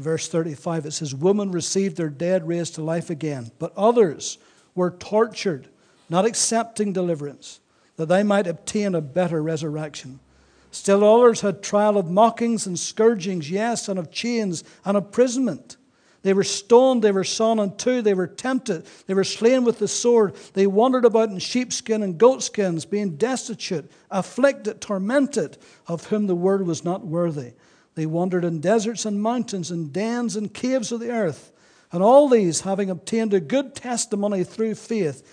verse 0.00 0.28
35, 0.28 0.86
it 0.86 0.92
says, 0.92 1.14
Women 1.14 1.52
received 1.52 1.96
their 1.96 2.08
dead 2.08 2.48
raised 2.48 2.74
to 2.76 2.82
life 2.82 3.10
again, 3.10 3.52
but 3.58 3.72
others 3.76 4.38
were 4.74 4.90
tortured, 4.90 5.68
not 6.08 6.24
accepting 6.24 6.92
deliverance, 6.92 7.60
that 7.96 8.06
they 8.06 8.22
might 8.22 8.46
obtain 8.46 8.94
a 8.94 9.00
better 9.00 9.42
resurrection. 9.42 10.18
Still 10.70 11.04
others 11.04 11.42
had 11.42 11.62
trial 11.62 11.98
of 11.98 12.10
mockings 12.10 12.66
and 12.66 12.78
scourgings, 12.78 13.50
yes, 13.50 13.88
and 13.88 13.98
of 13.98 14.10
chains 14.10 14.64
and 14.84 14.96
imprisonment. 14.96 15.76
They 16.22 16.34
were 16.34 16.44
stoned, 16.44 17.02
they 17.02 17.12
were 17.12 17.24
sawn 17.24 17.58
in 17.58 17.76
two, 17.76 18.02
they 18.02 18.12
were 18.12 18.26
tempted, 18.26 18.86
they 19.06 19.14
were 19.14 19.24
slain 19.24 19.64
with 19.64 19.78
the 19.78 19.88
sword. 19.88 20.34
They 20.52 20.66
wandered 20.66 21.06
about 21.06 21.30
in 21.30 21.38
sheepskin 21.38 22.02
and 22.02 22.18
goatskins, 22.18 22.84
being 22.84 23.16
destitute, 23.16 23.90
afflicted, 24.10 24.80
tormented, 24.80 25.56
of 25.86 26.06
whom 26.06 26.26
the 26.26 26.34
word 26.34 26.66
was 26.66 26.84
not 26.84 27.06
worthy. 27.06 27.52
They 27.94 28.06
wandered 28.06 28.44
in 28.44 28.60
deserts 28.60 29.06
and 29.06 29.20
mountains, 29.20 29.70
and 29.70 29.92
dens 29.92 30.36
and 30.36 30.52
caves 30.52 30.92
of 30.92 31.00
the 31.00 31.10
earth. 31.10 31.52
And 31.90 32.02
all 32.02 32.28
these, 32.28 32.60
having 32.60 32.90
obtained 32.90 33.34
a 33.34 33.40
good 33.40 33.74
testimony 33.74 34.44
through 34.44 34.76
faith, 34.76 35.26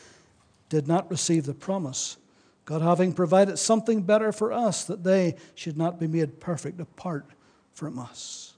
did 0.69 0.87
not 0.87 1.11
receive 1.11 1.45
the 1.45 1.53
promise. 1.53 2.17
God 2.65 2.81
having 2.81 3.13
provided 3.13 3.57
something 3.57 4.01
better 4.01 4.31
for 4.31 4.51
us, 4.51 4.85
that 4.85 5.03
they 5.03 5.35
should 5.55 5.77
not 5.77 5.99
be 5.99 6.07
made 6.07 6.39
perfect 6.39 6.81
apart 6.81 7.25
from 7.73 7.99
us. 7.99 8.56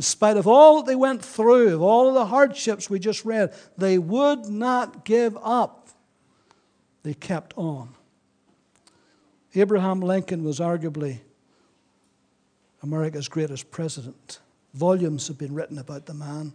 In 0.00 0.02
spite 0.02 0.38
of 0.38 0.46
all 0.46 0.78
that 0.78 0.86
they 0.86 0.96
went 0.96 1.22
through, 1.22 1.74
of 1.74 1.82
all 1.82 2.08
of 2.08 2.14
the 2.14 2.24
hardships 2.24 2.88
we 2.88 2.98
just 2.98 3.22
read, 3.26 3.52
they 3.76 3.98
would 3.98 4.46
not 4.46 5.04
give 5.04 5.36
up. 5.42 5.90
They 7.02 7.12
kept 7.12 7.52
on. 7.54 7.90
Abraham 9.54 10.00
Lincoln 10.00 10.42
was 10.42 10.58
arguably 10.58 11.18
America's 12.82 13.28
greatest 13.28 13.70
president. 13.70 14.40
Volumes 14.72 15.28
have 15.28 15.36
been 15.36 15.52
written 15.52 15.76
about 15.76 16.06
the 16.06 16.14
man, 16.14 16.54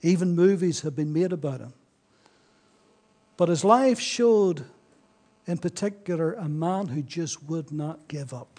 even 0.00 0.34
movies 0.34 0.80
have 0.80 0.96
been 0.96 1.12
made 1.12 1.34
about 1.34 1.60
him. 1.60 1.74
But 3.36 3.50
his 3.50 3.62
life 3.62 4.00
showed, 4.00 4.64
in 5.46 5.58
particular, 5.58 6.32
a 6.32 6.48
man 6.48 6.86
who 6.86 7.02
just 7.02 7.42
would 7.42 7.70
not 7.70 8.08
give 8.08 8.32
up, 8.32 8.58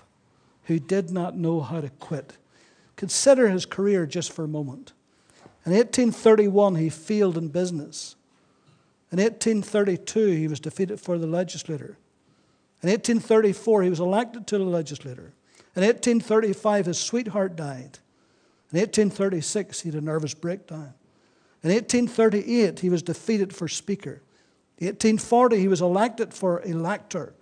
who 0.66 0.78
did 0.78 1.10
not 1.10 1.36
know 1.36 1.60
how 1.60 1.82
to 1.82 1.90
quit. 1.90 2.38
Consider 2.98 3.48
his 3.48 3.66
career 3.66 4.06
just 4.06 4.34
for 4.34 4.44
a 4.44 4.48
moment. 4.50 4.92
In 5.66 5.72
1831, 5.72 6.76
he 6.76 6.90
failed 6.90 7.38
in 7.38 7.48
business. 7.48 8.16
In 9.12 9.20
1832, 9.20 10.28
he 10.32 10.48
was 10.48 10.60
defeated 10.60 11.00
for 11.00 11.18
the 11.18 11.28
legislature. 11.28 11.98
In 12.84 12.90
1834, 12.90 13.84
he 13.84 13.90
was 13.90 14.00
elected 14.00 14.48
to 14.48 14.58
the 14.58 14.64
legislature. 14.66 15.34
In 15.76 15.84
1835, 15.84 16.88
his 16.88 17.00
sweetheart 17.00 17.56
died. 17.56 18.00
In 18.72 18.80
1836, 18.80 19.82
he 19.82 19.90
had 19.90 20.02
a 20.02 20.04
nervous 20.04 20.34
breakdown. 20.34 20.94
In 21.64 21.72
1838, 21.72 22.80
he 22.80 22.90
was 22.90 23.02
defeated 23.02 23.54
for 23.54 23.68
Speaker. 23.68 24.22
In 24.80 24.88
1840, 24.88 25.60
he 25.60 25.68
was 25.68 25.82
elected 25.82 26.34
for 26.34 26.62
Elector. 26.64 27.34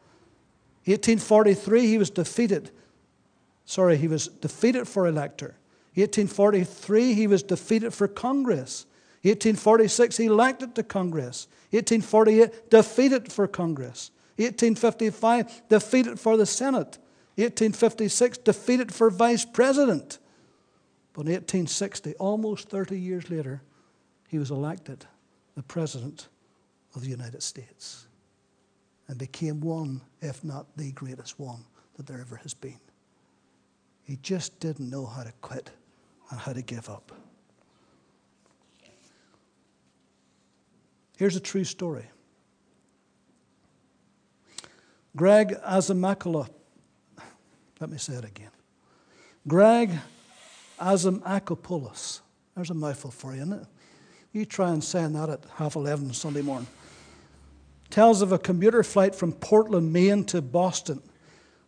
1843, 0.86 1.88
he 1.88 1.98
was 1.98 2.10
defeated. 2.10 2.72
Sorry, 3.66 3.98
he 3.98 4.08
was 4.08 4.28
defeated 4.28 4.88
for 4.88 5.08
Elector. 5.08 5.56
1843, 5.96 7.14
he 7.14 7.28
was 7.28 7.42
defeated 7.42 7.94
for 7.94 8.08
Congress. 8.08 8.86
1846, 9.24 10.18
he 10.18 10.26
elected 10.26 10.76
to 10.76 10.84
Congress. 10.84 11.48
1848, 11.72 12.70
defeated 12.70 13.32
for 13.32 13.48
Congress. 13.48 14.12
1855, 14.38 15.64
defeated 15.70 16.20
for 16.20 16.38
the 16.38 16.46
Senate. 16.46 17.00
1856, 17.38 18.38
defeated 18.40 18.94
for 18.94 19.10
vice 19.10 19.46
president. 19.46 20.20
But 21.14 21.22
in 21.22 21.34
1860, 21.34 22.14
almost 22.16 22.70
30 22.70 23.00
years 23.00 23.30
later, 23.30 23.62
he 24.28 24.38
was 24.38 24.52
elected 24.52 25.06
the 25.56 25.64
president 25.64 26.28
of 26.94 27.02
the 27.02 27.10
United 27.10 27.42
States 27.42 28.08
and 29.08 29.18
became 29.18 29.62
one, 29.62 30.02
if 30.22 30.44
not 30.44 30.68
the 30.76 30.92
greatest 30.92 31.40
one, 31.40 31.64
that 31.96 32.06
there 32.06 32.20
ever 32.20 32.36
has 32.38 32.54
been. 32.54 32.80
He 34.06 34.18
just 34.22 34.60
didn't 34.60 34.90
know 34.90 35.06
how 35.06 35.24
to 35.24 35.34
quit 35.42 35.72
and 36.30 36.40
how 36.40 36.54
to 36.54 36.62
give 36.62 36.90
up. 36.90 37.12
Here's 41.18 41.36
a 41.36 41.40
true 41.40 41.64
story. 41.64 42.06
Greg 45.16 45.56
Azamakala. 45.66 46.50
Let 47.80 47.90
me 47.90 47.98
say 47.98 48.14
it 48.14 48.26
again. 48.26 48.52
Greg 49.48 49.92
Asimakoupoulos. 50.80 52.20
There's 52.56 52.70
a 52.70 52.74
mouthful 52.74 53.12
for 53.12 53.34
you, 53.34 53.42
isn't 53.42 53.54
it? 53.54 53.68
You 54.34 54.46
try 54.46 54.72
and 54.72 54.84
say 54.84 55.06
that 55.06 55.30
at 55.30 55.46
half 55.56 55.76
11 55.76 56.14
Sunday 56.14 56.42
morning. 56.42 56.68
Tells 57.90 58.22
of 58.22 58.32
a 58.32 58.40
commuter 58.40 58.84
flight 58.84 59.16
from 59.16 59.32
Portland, 59.32 59.94
Maine 59.94 60.26
to 60.26 60.42
Boston. 60.42 61.02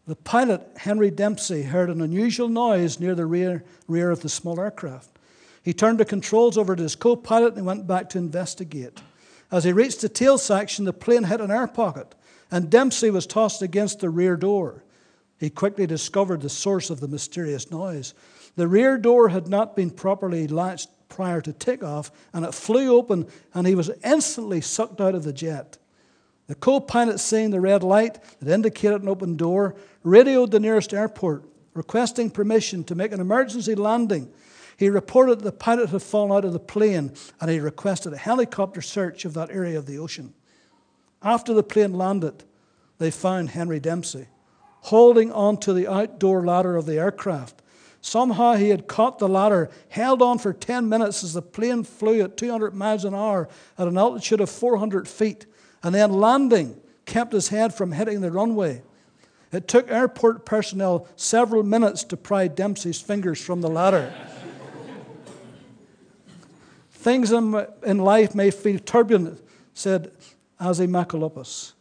The 0.08 0.16
pilot, 0.16 0.62
Henry 0.78 1.12
Dempsey, 1.12 1.64
heard 1.64 1.90
an 1.90 2.02
unusual 2.02 2.48
noise 2.48 2.98
near 2.98 3.14
the 3.14 3.26
rear, 3.26 3.66
rear 3.90 4.10
of 4.10 4.22
the 4.22 4.30
small 4.30 4.58
aircraft. 4.58 5.20
He 5.62 5.74
turned 5.74 6.00
the 6.00 6.06
controls 6.06 6.58
over 6.58 6.78
to 6.78 6.84
his 6.84 6.96
co 6.96 7.18
pilot 7.18 7.56
and 7.56 7.66
went 7.66 7.88
back 7.88 8.10
to 8.12 8.18
investigate. 8.18 9.02
As 9.52 9.66
he 9.66 9.74
reached 9.74 10.00
the 10.00 10.08
tail 10.08 10.38
section, 10.38 10.86
the 10.86 10.94
plane 10.94 11.26
hit 11.26 11.42
an 11.42 11.52
air 11.52 11.68
pocket, 11.68 12.16
and 12.50 12.70
Dempsey 12.70 13.10
was 13.10 13.28
tossed 13.28 13.62
against 13.62 14.00
the 14.00 14.10
rear 14.10 14.38
door. 14.38 14.86
He 15.40 15.50
quickly 15.50 15.86
discovered 15.86 16.40
the 16.40 16.50
source 16.50 16.90
of 16.90 17.02
the 17.02 17.10
mysterious 17.10 17.70
noise. 17.70 18.14
The 18.56 18.70
rear 18.70 18.98
door 18.98 19.28
had 19.28 19.50
not 19.50 19.76
been 19.76 19.90
properly 19.90 20.48
latched 20.48 20.90
prior 21.10 21.42
to 21.42 21.52
takeoff, 21.52 22.12
and 22.32 22.46
it 22.46 22.54
flew 22.54 22.96
open, 22.96 23.28
and 23.54 23.68
he 23.68 23.76
was 23.76 23.92
instantly 24.06 24.62
sucked 24.62 25.02
out 25.02 25.16
of 25.16 25.26
the 25.26 25.34
jet. 25.34 25.78
The 26.48 26.56
co 26.56 26.80
pilot, 26.80 27.20
seeing 27.20 27.52
the 27.52 27.60
red 27.60 27.84
light 27.84 28.20
that 28.40 28.54
indicated 28.54 29.02
an 29.02 29.10
open 29.10 29.36
door, 29.36 29.76
radioed 30.04 30.52
the 30.52 30.60
nearest 30.60 30.94
airport, 30.94 31.44
requesting 31.74 32.30
permission 32.30 32.84
to 32.86 32.96
make 32.96 33.12
an 33.12 33.20
emergency 33.20 33.76
landing. 33.76 34.32
He 34.78 34.90
reported 34.90 35.40
that 35.40 35.44
the 35.44 35.52
pilot 35.52 35.90
had 35.90 36.02
fallen 36.02 36.32
out 36.32 36.46
of 36.46 36.54
the 36.54 36.60
plane 36.60 37.12
and 37.42 37.52
he 37.52 37.60
requested 37.60 38.14
a 38.14 38.18
helicopter 38.18 38.82
search 38.82 39.26
of 39.26 39.34
that 39.34 39.52
area 39.52 39.78
of 39.78 39.88
the 39.88 39.98
ocean. 39.98 40.34
After 41.22 41.54
the 41.54 41.64
plane 41.64 41.94
landed, 41.94 42.44
they 43.00 43.12
found 43.12 43.50
Henry 43.50 43.80
Dempsey 43.80 44.28
holding 44.82 45.32
onto 45.34 45.74
the 45.74 45.88
outdoor 45.92 46.46
ladder 46.46 46.78
of 46.78 46.86
the 46.86 46.98
aircraft. 46.98 47.62
Somehow 48.00 48.54
he 48.54 48.70
had 48.70 48.88
caught 48.88 49.20
the 49.20 49.28
ladder, 49.28 49.70
held 49.90 50.22
on 50.22 50.38
for 50.38 50.54
10 50.54 50.88
minutes 50.88 51.24
as 51.24 51.34
the 51.34 51.42
plane 51.42 51.84
flew 51.84 52.22
at 52.22 52.38
200 52.38 52.74
miles 52.74 53.04
an 53.04 53.14
hour 53.14 53.50
at 53.78 53.88
an 53.88 53.98
altitude 53.98 54.40
of 54.40 54.50
400 54.50 55.08
feet, 55.08 55.46
and 55.88 55.96
then 55.96 56.12
landing 56.12 56.76
kept 57.06 57.32
his 57.32 57.48
head 57.48 57.74
from 57.74 57.94
hitting 57.94 58.20
the 58.20 58.30
runway. 58.30 58.82
It 59.54 59.70
took 59.70 59.90
airport 59.90 60.46
personnel 60.46 61.08
several 61.16 61.64
minutes 61.64 62.04
to 62.04 62.18
pry 62.18 62.50
Dempsey's 62.50 63.00
fingers 63.00 63.40
from 63.40 63.62
the 63.62 63.70
ladder. 63.70 64.14
Things 66.92 67.32
in 67.32 68.00
life 68.00 68.36
may 68.36 68.52
feel 68.52 68.80
turbulent, 68.80 69.42
said 69.74 70.12
Azimakalopoulos. 70.60 71.72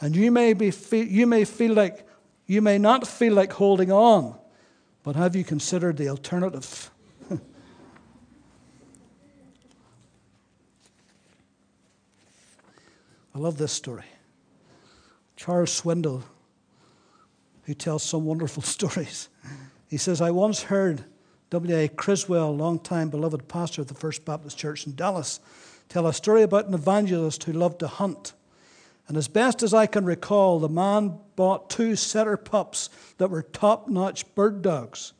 And 0.00 0.16
you 0.16 0.30
may, 0.30 0.54
be, 0.54 0.72
you 0.92 1.26
may 1.26 1.44
feel 1.44 1.74
like, 1.74 2.08
you 2.46 2.62
may 2.62 2.78
not 2.78 3.06
feel 3.06 3.34
like 3.34 3.52
holding 3.52 3.92
on, 3.92 4.38
but 5.02 5.16
have 5.16 5.36
you 5.36 5.44
considered 5.44 5.98
the 5.98 6.08
alternative? 6.08 6.90
I 13.34 13.38
love 13.38 13.58
this 13.58 13.72
story. 13.72 14.04
Charles 15.36 15.80
Swindoll, 15.80 16.22
who 17.64 17.74
tells 17.74 18.02
some 18.02 18.24
wonderful 18.24 18.62
stories, 18.76 19.28
he 19.86 19.96
says, 19.96 20.20
I 20.20 20.30
once 20.30 20.64
heard 20.64 21.04
W.A. 21.50 21.88
Criswell, 21.88 22.54
longtime 22.56 23.10
beloved 23.10 23.48
pastor 23.48 23.82
of 23.82 23.88
the 23.88 23.94
First 23.94 24.24
Baptist 24.24 24.56
Church 24.56 24.86
in 24.86 24.94
Dallas, 24.94 25.40
tell 25.88 26.06
a 26.06 26.12
story 26.12 26.42
about 26.42 26.66
an 26.66 26.74
evangelist 26.74 27.42
who 27.44 27.52
loved 27.52 27.80
to 27.80 27.88
hunt. 27.88 28.34
And 29.08 29.16
as 29.16 29.26
best 29.26 29.64
as 29.64 29.74
I 29.74 29.86
can 29.86 30.04
recall, 30.04 30.60
the 30.60 30.68
man 30.68 31.18
bought 31.34 31.68
two 31.68 31.96
setter 31.96 32.36
pups 32.36 32.90
that 33.18 33.30
were 33.30 33.42
top 33.42 33.88
notch 33.88 34.32
bird 34.36 34.62
dogs. 34.62 35.12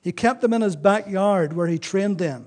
He 0.00 0.12
kept 0.12 0.40
them 0.40 0.52
in 0.52 0.62
his 0.62 0.76
backyard 0.76 1.52
where 1.52 1.66
he 1.66 1.78
trained 1.78 2.18
them. 2.18 2.46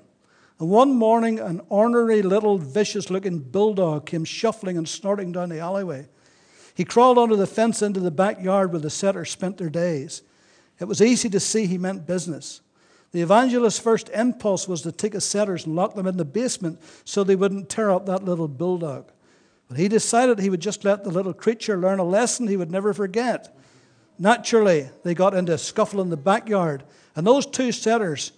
And 0.60 0.70
one 0.70 0.94
morning, 0.96 1.40
an 1.40 1.62
ornery 1.70 2.22
little 2.22 2.58
vicious 2.58 3.10
looking 3.10 3.40
bulldog 3.40 4.06
came 4.06 4.24
shuffling 4.24 4.78
and 4.78 4.88
snorting 4.88 5.32
down 5.32 5.50
the 5.50 5.60
alleyway. 5.60 6.08
He 6.74 6.86
crawled 6.86 7.18
under 7.18 7.36
the 7.36 7.48
fence 7.48 7.82
into 7.82 8.00
the 8.00 8.12
backyard 8.12 8.72
where 8.72 8.82
the 8.82 8.90
setters 8.90 9.32
spent 9.32 9.58
their 9.58 9.70
days. 9.70 10.22
It 10.80 10.86
was 10.86 11.02
easy 11.02 11.30
to 11.30 11.40
see 11.40 11.66
he 11.66 11.78
meant 11.78 12.06
business. 12.06 12.62
The 13.12 13.22
evangelist's 13.22 13.80
first 13.80 14.10
impulse 14.10 14.68
was 14.68 14.82
to 14.82 14.92
take 14.92 15.14
his 15.14 15.24
setters 15.24 15.66
and 15.66 15.76
lock 15.76 15.96
them 15.96 16.08
in 16.08 16.18
the 16.18 16.26
basement 16.26 16.82
so 17.06 17.24
they 17.24 17.38
wouldn't 17.38 17.70
tear 17.70 17.92
up 17.92 18.06
that 18.06 18.26
little 18.26 18.50
bulldog. 18.50 19.10
But 19.70 19.78
he 19.78 19.88
decided 19.88 20.40
he 20.40 20.50
would 20.50 20.62
just 20.62 20.84
let 20.84 21.04
the 21.04 21.12
little 21.12 21.34
creature 21.34 21.78
learn 21.78 22.00
a 22.00 22.04
lesson 22.04 22.48
he 22.48 22.58
would 22.58 22.72
never 22.72 22.94
forget. 22.94 23.58
Naturally, 24.20 24.90
they 25.04 25.14
got 25.14 25.34
into 25.34 25.54
a 25.54 25.58
scuffle 25.58 26.02
in 26.02 26.10
the 26.10 26.18
backyard, 26.18 26.84
and 27.16 27.26
those 27.26 27.46
two 27.46 27.72
setters 27.72 28.32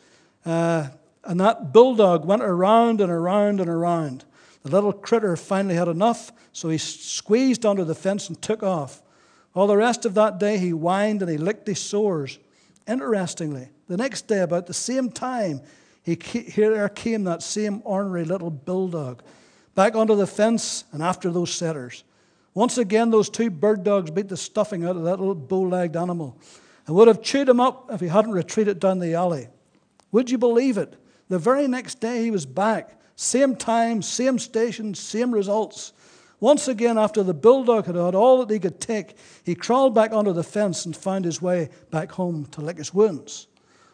uh, 0.46 0.88
and 1.28 1.40
that 1.42 1.74
bulldog 1.74 2.26
went 2.26 2.42
around 2.42 3.02
and 3.02 3.12
around 3.12 3.60
and 3.60 3.70
around. 3.70 4.24
The 4.64 4.72
little 4.72 4.94
critter 4.94 5.36
finally 5.36 5.76
had 5.76 5.90
enough, 5.90 6.32
so 6.54 6.70
he 6.70 6.78
squeezed 6.78 7.66
under 7.66 7.84
the 7.84 7.94
fence 7.94 8.30
and 8.30 8.42
took 8.42 8.64
off. 8.64 9.02
All 9.54 9.68
the 9.68 9.78
rest 9.78 10.06
of 10.06 10.14
that 10.14 10.40
day, 10.40 10.58
he 10.58 10.70
whined 10.70 11.22
and 11.22 11.30
he 11.30 11.38
licked 11.38 11.68
his 11.68 11.80
sores. 11.80 12.40
Interestingly, 12.88 13.68
the 13.88 13.98
next 13.98 14.28
day, 14.28 14.40
about 14.40 14.68
the 14.68 14.74
same 14.74 15.12
time, 15.12 15.62
he, 16.02 16.16
here 16.16 16.88
came 16.90 17.26
that 17.26 17.44
same 17.44 17.82
ornery 17.84 18.24
little 18.24 18.50
bulldog 18.50 19.22
back 19.76 19.96
onto 19.96 20.16
the 20.16 20.28
fence 20.28 20.86
and 20.94 21.04
after 21.04 21.30
those 21.30 21.54
setters. 21.54 22.06
Once 22.54 22.78
again, 22.78 23.10
those 23.10 23.30
two 23.30 23.50
bird 23.50 23.84
dogs 23.84 24.10
beat 24.10 24.30
the 24.30 24.38
stuffing 24.38 24.86
out 24.86 24.96
of 24.96 25.04
that 25.04 25.20
little 25.20 25.36
bow 25.36 25.62
legged 25.62 25.98
animal 25.98 26.40
and 26.86 26.96
would 26.96 27.10
have 27.10 27.22
chewed 27.22 27.50
him 27.50 27.60
up 27.60 27.90
if 27.92 28.00
he 28.00 28.08
hadn't 28.08 28.32
retreated 28.32 28.80
down 28.80 29.00
the 29.00 29.14
alley. 29.14 29.50
Would 30.14 30.32
you 30.32 30.38
believe 30.38 30.78
it? 30.78 30.96
The 31.30 31.40
very 31.40 31.68
next 31.68 32.00
day, 32.00 32.24
he 32.24 32.32
was 32.32 32.46
back. 32.46 33.00
Same 33.16 33.56
time, 33.56 34.02
same 34.02 34.40
station, 34.40 34.94
same 34.94 35.34
results. 35.34 35.94
Once 36.40 36.68
again, 36.68 36.98
after 36.98 37.24
the 37.24 37.34
bulldog 37.34 37.86
had 37.86 37.96
had 37.96 38.14
all 38.14 38.46
that 38.46 38.54
he 38.54 38.60
could 38.60 38.80
take, 38.80 39.18
he 39.44 39.56
crawled 39.56 39.96
back 39.96 40.14
onto 40.14 40.32
the 40.32 40.44
fence 40.44 40.86
and 40.86 40.96
found 40.96 41.26
his 41.26 41.42
way 41.42 41.70
back 41.90 42.12
home 42.12 42.46
to 42.52 42.62
lick 42.62 42.78
his 42.78 42.94
wounds. 42.94 43.48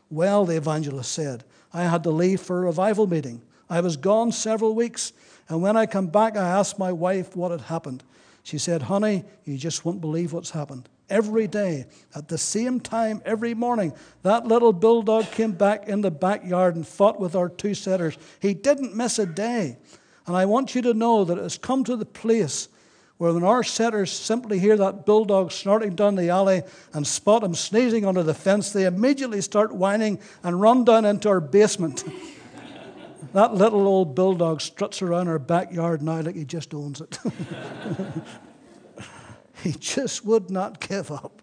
Well, 0.10 0.46
the 0.46 0.58
evangelist 0.58 1.12
said, 1.12 1.46
I 1.72 1.84
had 1.84 2.04
to 2.04 2.12
leave 2.12 2.42
for 2.42 2.60
a 2.60 2.66
revival 2.66 3.08
meeting. 3.08 3.42
I 3.70 3.80
was 3.80 3.96
gone 3.96 4.32
several 4.32 4.76
weeks, 4.76 5.14
and 5.48 5.62
when 5.62 5.78
I 5.78 5.86
come 5.86 6.08
back, 6.08 6.36
I 6.36 6.48
asked 6.48 6.78
my 6.78 6.92
wife 6.92 7.36
what 7.36 7.52
had 7.52 7.62
happened. 7.62 8.04
She 8.44 8.58
said, 8.58 8.84
Honey, 8.84 9.24
you 9.46 9.58
just 9.58 9.86
won't 9.86 10.02
believe 10.02 10.34
what's 10.34 10.52
happened. 10.52 10.90
Every 11.10 11.48
day, 11.48 11.86
at 12.16 12.30
the 12.30 12.38
same 12.38 12.80
time, 12.80 13.22
every 13.26 13.54
morning, 13.54 13.94
that 14.24 14.48
little 14.48 14.74
bulldog 14.74 15.30
came 15.32 15.52
back 15.52 15.88
in 15.88 16.02
the 16.02 16.12
backyard 16.12 16.76
and 16.76 16.88
fought 16.88 17.20
with 17.20 17.36
our 17.36 17.50
two 17.50 17.74
setters. 17.74 18.18
He 18.40 18.54
didn't 18.54 18.96
miss 18.96 19.20
a 19.20 19.26
day. 19.26 19.78
And 20.26 20.36
I 20.38 20.46
want 20.46 20.76
you 20.76 20.82
to 20.84 20.94
know 20.94 21.26
that 21.26 21.38
it 21.38 21.42
has 21.42 21.58
come 21.58 21.84
to 21.84 21.98
the 21.98 22.06
place 22.06 22.70
where 23.18 23.34
when 23.34 23.44
our 23.44 23.64
setters 23.64 24.12
simply 24.12 24.60
hear 24.60 24.78
that 24.78 25.06
bulldog 25.06 25.52
snorting 25.52 25.96
down 25.96 26.16
the 26.16 26.30
alley 26.30 26.64
and 26.94 27.06
spot 27.06 27.44
him 27.44 27.54
sneezing 27.54 28.06
under 28.06 28.24
the 28.24 28.34
fence, 28.34 28.72
they 28.72 28.86
immediately 28.86 29.42
start 29.42 29.74
whining 29.74 30.20
and 30.44 30.60
run 30.60 30.84
down 30.84 31.06
into 31.06 31.30
our 31.30 31.40
basement. 31.40 32.04
that 33.34 33.54
little 33.54 33.88
old 33.88 34.16
bulldog 34.16 34.62
struts 34.62 35.02
around 35.02 35.28
our 35.28 35.40
backyard 35.40 36.02
now 36.02 36.22
like 36.22 36.36
he 36.36 36.46
just 36.46 36.74
owns 36.74 37.02
it. 37.02 37.20
he 39.64 39.72
just 39.72 40.26
would 40.26 40.50
not 40.52 40.80
give 40.86 41.10
up. 41.10 41.42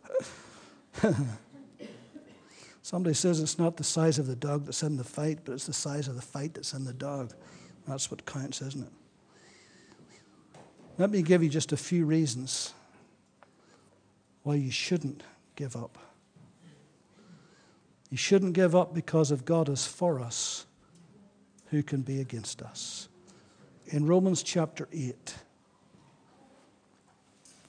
Somebody 2.83 3.15
says 3.15 3.41
it's 3.41 3.59
not 3.59 3.79
the 3.79 3.85
size 3.85 4.19
of 4.19 4.27
the 4.27 4.37
dog 4.37 4.67
that's 4.67 4.83
in 4.83 4.99
the 4.99 5.05
fight, 5.05 5.39
but 5.45 5.53
it's 5.53 5.67
the 5.67 5.73
size 5.73 6.07
of 6.07 6.17
the 6.17 6.23
fight 6.23 6.53
that's 6.55 6.75
in 6.75 6.85
the 6.85 6.93
dog. 6.93 7.33
That's 7.89 8.11
what 8.11 8.27
counts, 8.27 8.61
isn't 8.61 8.85
it? 8.85 8.93
Let 10.99 11.11
me 11.11 11.23
give 11.23 11.43
you 11.43 11.49
just 11.49 11.73
a 11.73 11.79
few 11.79 12.05
reasons 12.05 12.75
why 14.43 14.57
you 14.57 14.71
shouldn't 14.71 15.23
give 15.57 15.75
up. 15.75 15.97
You 18.11 18.19
shouldn't 18.19 18.53
give 18.53 18.77
up 18.77 18.93
because 18.93 19.31
if 19.31 19.47
God 19.47 19.71
is 19.71 19.87
for 19.87 20.21
us, 20.21 20.67
who 21.71 21.83
can 21.83 22.03
be 22.03 22.21
against 22.21 22.61
us? 22.61 23.09
In 23.87 24.05
Romans 24.07 24.43
chapter 24.43 24.89
8, 24.93 25.35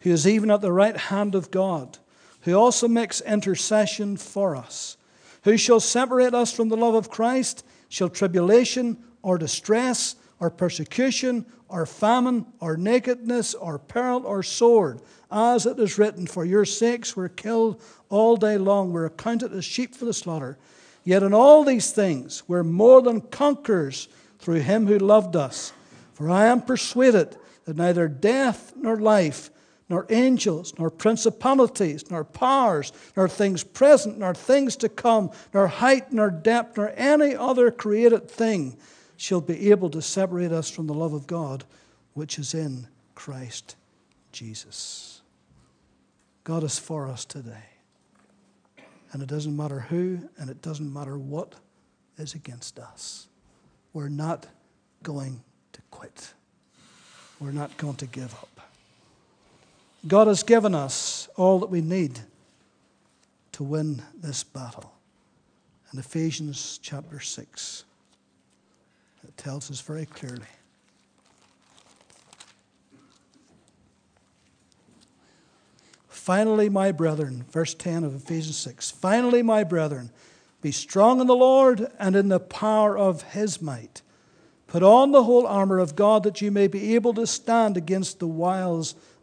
who 0.00 0.10
is 0.10 0.26
even 0.26 0.50
at 0.50 0.60
the 0.60 0.72
right 0.72 0.96
hand 0.96 1.34
of 1.34 1.50
God, 1.50 1.98
who 2.42 2.54
also 2.54 2.88
makes 2.88 3.20
intercession 3.20 4.16
for 4.16 4.54
us. 4.54 4.96
Who 5.44 5.56
shall 5.56 5.80
separate 5.80 6.34
us 6.34 6.52
from 6.52 6.68
the 6.68 6.76
love 6.76 6.94
of 6.94 7.10
Christ? 7.10 7.64
Shall 7.88 8.08
tribulation 8.08 8.98
or 9.22 9.38
distress 9.38 10.16
or 10.40 10.50
persecution 10.50 11.46
or 11.68 11.86
famine 11.86 12.46
or 12.60 12.76
nakedness 12.76 13.54
or 13.54 13.78
peril 13.78 14.26
or 14.26 14.42
sword? 14.42 15.00
As 15.30 15.66
it 15.66 15.78
is 15.78 15.98
written, 15.98 16.26
For 16.26 16.44
your 16.44 16.64
sakes 16.64 17.16
we're 17.16 17.28
killed 17.28 17.82
all 18.08 18.36
day 18.36 18.56
long, 18.56 18.92
we're 18.92 19.06
accounted 19.06 19.52
as 19.52 19.64
sheep 19.64 19.94
for 19.94 20.04
the 20.04 20.14
slaughter. 20.14 20.58
Yet 21.04 21.22
in 21.22 21.32
all 21.34 21.64
these 21.64 21.90
things 21.90 22.42
we're 22.46 22.64
more 22.64 23.02
than 23.02 23.22
conquerors 23.22 24.08
through 24.38 24.60
him 24.60 24.86
who 24.86 24.98
loved 24.98 25.36
us. 25.36 25.72
For 26.14 26.30
I 26.30 26.46
am 26.46 26.62
persuaded 26.62 27.36
that 27.64 27.76
neither 27.76 28.08
death 28.08 28.72
nor 28.76 28.96
life, 28.96 29.50
nor 29.88 30.06
angels, 30.10 30.74
nor 30.78 30.90
principalities, 30.90 32.10
nor 32.10 32.24
powers, 32.24 32.92
nor 33.16 33.28
things 33.28 33.64
present, 33.64 34.18
nor 34.18 34.34
things 34.34 34.76
to 34.76 34.88
come, 34.88 35.30
nor 35.54 35.66
height, 35.66 36.12
nor 36.12 36.30
depth, 36.30 36.76
nor 36.76 36.92
any 36.96 37.34
other 37.34 37.70
created 37.70 38.30
thing 38.30 38.76
shall 39.16 39.40
be 39.40 39.70
able 39.70 39.90
to 39.90 40.02
separate 40.02 40.52
us 40.52 40.70
from 40.70 40.86
the 40.86 40.94
love 40.94 41.12
of 41.12 41.26
God 41.26 41.64
which 42.14 42.38
is 42.38 42.54
in 42.54 42.86
Christ 43.14 43.76
Jesus. 44.32 45.22
God 46.44 46.64
is 46.64 46.78
for 46.78 47.08
us 47.08 47.24
today. 47.24 47.64
And 49.12 49.22
it 49.22 49.28
doesn't 49.28 49.56
matter 49.56 49.80
who 49.80 50.28
and 50.38 50.50
it 50.50 50.60
doesn't 50.60 50.92
matter 50.92 51.16
what 51.16 51.54
is 52.16 52.34
against 52.34 52.78
us. 52.78 53.28
We're 53.92 54.08
not 54.08 54.46
going 55.02 55.42
to 55.72 55.80
quit. 55.90 56.34
We're 57.40 57.52
not 57.52 57.76
going 57.76 57.96
to 57.96 58.06
give 58.06 58.34
up. 58.34 58.57
God 60.06 60.26
has 60.28 60.42
given 60.42 60.74
us 60.74 61.28
all 61.36 61.58
that 61.58 61.70
we 61.70 61.80
need 61.80 62.20
to 63.52 63.64
win 63.64 64.02
this 64.14 64.44
battle. 64.44 64.92
In 65.92 65.98
Ephesians 65.98 66.78
chapter 66.82 67.18
6, 67.18 67.84
it 69.24 69.36
tells 69.36 69.70
us 69.70 69.80
very 69.80 70.06
clearly. 70.06 70.46
Finally, 76.08 76.68
my 76.68 76.92
brethren, 76.92 77.44
verse 77.50 77.72
10 77.72 78.04
of 78.04 78.14
Ephesians 78.14 78.58
6 78.58 78.90
finally, 78.90 79.42
my 79.42 79.64
brethren, 79.64 80.10
be 80.60 80.70
strong 80.70 81.20
in 81.20 81.26
the 81.26 81.34
Lord 81.34 81.90
and 81.98 82.14
in 82.14 82.28
the 82.28 82.38
power 82.38 82.98
of 82.98 83.22
his 83.22 83.62
might. 83.62 84.02
Put 84.66 84.82
on 84.82 85.12
the 85.12 85.24
whole 85.24 85.46
armor 85.46 85.78
of 85.78 85.96
God 85.96 86.24
that 86.24 86.42
you 86.42 86.50
may 86.50 86.66
be 86.66 86.94
able 86.94 87.14
to 87.14 87.26
stand 87.26 87.78
against 87.78 88.18
the 88.18 88.26
wiles 88.26 88.94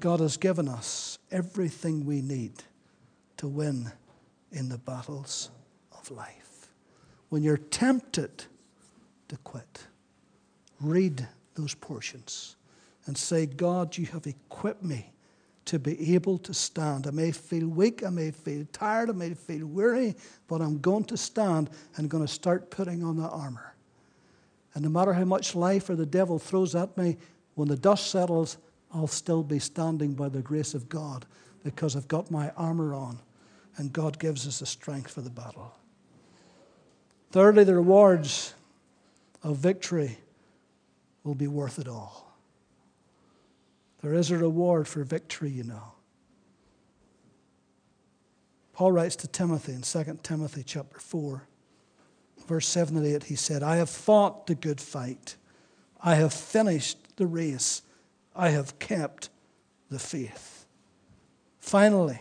God 0.00 0.20
has 0.20 0.36
given 0.36 0.68
us 0.68 1.18
everything 1.30 2.04
we 2.04 2.22
need 2.22 2.52
to 3.36 3.48
win 3.48 3.92
in 4.50 4.68
the 4.68 4.78
battles 4.78 5.50
of 5.96 6.10
life. 6.10 6.68
When 7.28 7.42
you're 7.42 7.56
tempted 7.56 8.44
to 9.28 9.36
quit, 9.38 9.86
read 10.80 11.26
those 11.54 11.74
portions 11.74 12.56
and 13.06 13.16
say, 13.16 13.46
God, 13.46 13.96
you 13.96 14.06
have 14.06 14.26
equipped 14.26 14.82
me 14.82 15.12
to 15.64 15.78
be 15.78 16.14
able 16.14 16.38
to 16.38 16.52
stand. 16.52 17.06
I 17.06 17.10
may 17.10 17.30
feel 17.30 17.68
weak, 17.68 18.04
I 18.04 18.10
may 18.10 18.30
feel 18.30 18.66
tired, 18.72 19.10
I 19.10 19.12
may 19.12 19.34
feel 19.34 19.66
weary, 19.66 20.16
but 20.48 20.60
I'm 20.60 20.78
going 20.80 21.04
to 21.04 21.16
stand 21.16 21.70
and 21.96 22.10
going 22.10 22.26
to 22.26 22.32
start 22.32 22.70
putting 22.70 23.04
on 23.04 23.16
the 23.16 23.28
armor. 23.28 23.74
And 24.74 24.84
no 24.84 24.90
matter 24.90 25.12
how 25.12 25.24
much 25.24 25.54
life 25.54 25.88
or 25.88 25.96
the 25.96 26.06
devil 26.06 26.38
throws 26.38 26.74
at 26.74 26.96
me, 26.96 27.16
when 27.54 27.68
the 27.68 27.76
dust 27.76 28.10
settles, 28.10 28.56
I'll 28.94 29.06
still 29.06 29.42
be 29.42 29.58
standing 29.58 30.14
by 30.14 30.28
the 30.28 30.42
grace 30.42 30.74
of 30.74 30.88
God 30.88 31.26
because 31.64 31.96
I've 31.96 32.08
got 32.08 32.30
my 32.30 32.50
armor 32.50 32.94
on 32.94 33.18
and 33.76 33.92
God 33.92 34.18
gives 34.18 34.46
us 34.46 34.58
the 34.58 34.66
strength 34.66 35.10
for 35.10 35.20
the 35.22 35.30
battle. 35.30 35.74
Thirdly, 37.30 37.64
the 37.64 37.74
rewards 37.74 38.54
of 39.42 39.56
victory 39.56 40.18
will 41.24 41.34
be 41.34 41.46
worth 41.46 41.78
it 41.78 41.88
all. 41.88 42.36
There 44.02 44.14
is 44.14 44.30
a 44.30 44.36
reward 44.36 44.88
for 44.88 45.04
victory, 45.04 45.50
you 45.50 45.64
know. 45.64 45.92
Paul 48.72 48.92
writes 48.92 49.16
to 49.16 49.28
Timothy 49.28 49.72
in 49.72 49.82
2 49.82 50.18
Timothy 50.22 50.64
chapter 50.64 50.98
4, 50.98 51.42
verse 52.48 52.66
7 52.66 52.96
and 52.96 53.06
8, 53.06 53.24
he 53.24 53.36
said, 53.36 53.62
I 53.62 53.76
have 53.76 53.90
fought 53.90 54.46
the 54.46 54.54
good 54.54 54.80
fight. 54.80 55.36
I 56.02 56.16
have 56.16 56.34
finished 56.34 57.16
the 57.16 57.26
race. 57.26 57.82
I 58.34 58.50
have 58.50 58.78
kept 58.78 59.28
the 59.90 59.98
faith. 59.98 60.66
Finally, 61.60 62.20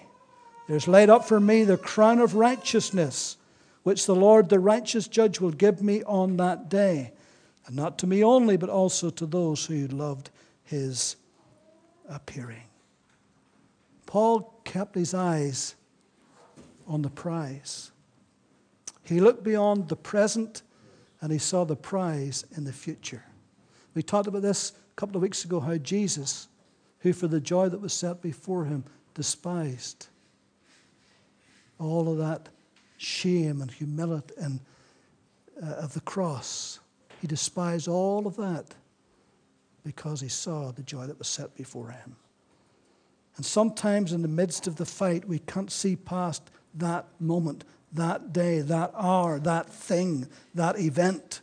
there's 0.68 0.88
laid 0.88 1.10
up 1.10 1.28
for 1.28 1.40
me 1.40 1.64
the 1.64 1.78
crown 1.78 2.20
of 2.20 2.36
righteousness, 2.36 3.38
which 3.84 4.06
the 4.06 4.16
Lord, 4.16 4.50
the 4.50 4.60
righteous 4.60 5.08
judge, 5.08 5.40
will 5.40 5.52
give 5.52 5.82
me 5.82 6.04
on 6.04 6.38
that 6.38 6.70
day. 6.70 7.14
And 7.66 7.76
not 7.76 7.98
to 8.00 8.08
me 8.08 8.24
only, 8.24 8.58
but 8.58 8.70
also 8.70 9.10
to 9.10 9.26
those 9.26 9.66
who 9.66 9.88
loved 9.88 10.30
his 10.64 11.16
appearing. 12.08 12.64
Paul 14.06 14.62
kept 14.66 14.96
his 14.96 15.14
eyes 15.14 15.76
on 16.88 17.02
the 17.02 17.10
prize. 17.10 17.92
He 19.04 19.20
looked 19.20 19.44
beyond 19.44 19.88
the 19.88 19.96
present 19.96 20.62
and 21.22 21.32
he 21.32 21.38
saw 21.38 21.64
the 21.64 21.76
prize 21.76 22.46
in 22.56 22.64
the 22.64 22.74
future. 22.74 23.24
We 23.94 24.04
talked 24.04 24.28
about 24.28 24.42
this 24.42 24.74
a 24.92 24.96
couple 24.96 25.16
of 25.16 25.22
weeks 25.22 25.46
ago 25.46 25.60
how 25.60 25.78
Jesus, 25.78 26.48
who 27.00 27.14
for 27.14 27.28
the 27.28 27.40
joy 27.40 27.70
that 27.70 27.82
was 27.82 27.94
set 27.94 28.22
before 28.22 28.66
him, 28.66 28.84
despised 29.14 30.08
all 31.80 32.10
of 32.10 32.18
that 32.18 32.50
shame 32.98 33.62
and 33.62 33.72
humility 33.72 34.34
and, 34.38 34.60
uh, 35.62 35.66
of 35.66 35.94
the 35.94 36.02
cross. 36.02 36.80
He 37.20 37.28
despised 37.28 37.88
all 37.88 38.28
of 38.28 38.36
that 38.38 38.76
because 39.84 40.22
he 40.22 40.30
saw 40.30 40.72
the 40.72 40.84
joy 40.84 41.08
that 41.08 41.18
was 41.18 41.28
set 41.28 41.56
before 41.56 41.90
him. 41.90 42.16
And 43.38 43.46
sometimes 43.46 44.14
in 44.14 44.22
the 44.22 44.28
midst 44.28 44.68
of 44.68 44.76
the 44.76 44.86
fight, 44.86 45.28
we 45.28 45.40
can't 45.40 45.72
see 45.72 45.96
past 45.96 46.44
that 46.76 47.08
moment, 47.20 47.64
that 47.94 48.34
day, 48.34 48.62
that 48.62 48.92
hour, 48.96 49.40
that 49.40 49.68
thing, 49.68 50.28
that 50.54 50.80
event. 50.80 51.42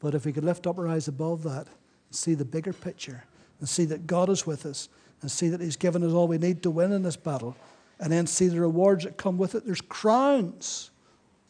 But 0.00 0.14
if 0.14 0.24
we 0.24 0.32
could 0.32 0.44
lift 0.44 0.66
up 0.66 0.78
our 0.78 0.88
eyes 0.88 1.06
above 1.06 1.44
that 1.44 1.68
see 2.14 2.34
the 2.34 2.44
bigger 2.44 2.72
picture 2.72 3.24
and 3.60 3.68
see 3.68 3.84
that 3.86 4.06
God 4.06 4.28
is 4.28 4.46
with 4.46 4.66
us 4.66 4.88
and 5.20 5.30
see 5.30 5.48
that 5.48 5.60
He's 5.60 5.76
given 5.76 6.02
us 6.02 6.12
all 6.12 6.28
we 6.28 6.38
need 6.38 6.62
to 6.62 6.70
win 6.70 6.92
in 6.92 7.02
this 7.02 7.16
battle 7.16 7.56
and 8.00 8.12
then 8.12 8.26
see 8.26 8.48
the 8.48 8.60
rewards 8.60 9.04
that 9.04 9.16
come 9.16 9.38
with 9.38 9.54
it, 9.54 9.64
there's 9.64 9.80
crowns 9.80 10.90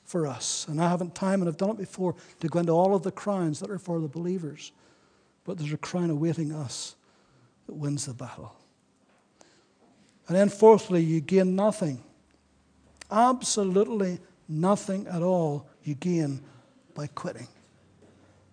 for 0.04 0.26
us. 0.26 0.66
And 0.68 0.82
I 0.82 0.90
haven't 0.90 1.14
time, 1.14 1.40
and 1.40 1.48
I've 1.48 1.56
done 1.56 1.70
it 1.70 1.78
before, 1.78 2.14
to 2.40 2.48
go 2.48 2.58
into 2.58 2.72
all 2.72 2.94
of 2.94 3.02
the 3.02 3.10
crowns 3.10 3.60
that 3.60 3.70
are 3.70 3.78
for 3.78 4.00
the 4.00 4.08
believers 4.08 4.72
but 5.44 5.58
there's 5.58 5.72
a 5.72 5.78
crown 5.78 6.10
awaiting 6.10 6.52
us 6.52 6.94
that 7.66 7.74
wins 7.74 8.06
the 8.06 8.14
battle. 8.14 8.54
And 10.28 10.36
then, 10.36 10.48
fourthly, 10.48 11.02
you 11.02 11.20
gain 11.20 11.56
nothing. 11.56 12.02
Absolutely 13.10 14.20
nothing 14.48 15.06
at 15.08 15.22
all 15.22 15.66
you 15.82 15.94
gain 15.94 16.40
by 16.94 17.08
quitting. 17.08 17.48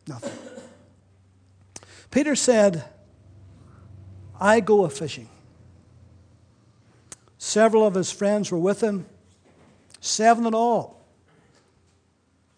Nothing. 0.07 0.63
Peter 2.11 2.35
said, 2.35 2.83
I 4.39 4.59
go 4.59 4.85
a 4.85 4.89
fishing. 4.89 5.29
Several 7.37 7.85
of 7.85 7.93
his 7.93 8.11
friends 8.11 8.51
were 8.51 8.57
with 8.57 8.81
him, 8.81 9.05
seven 10.01 10.45
in 10.45 10.53
all, 10.53 11.05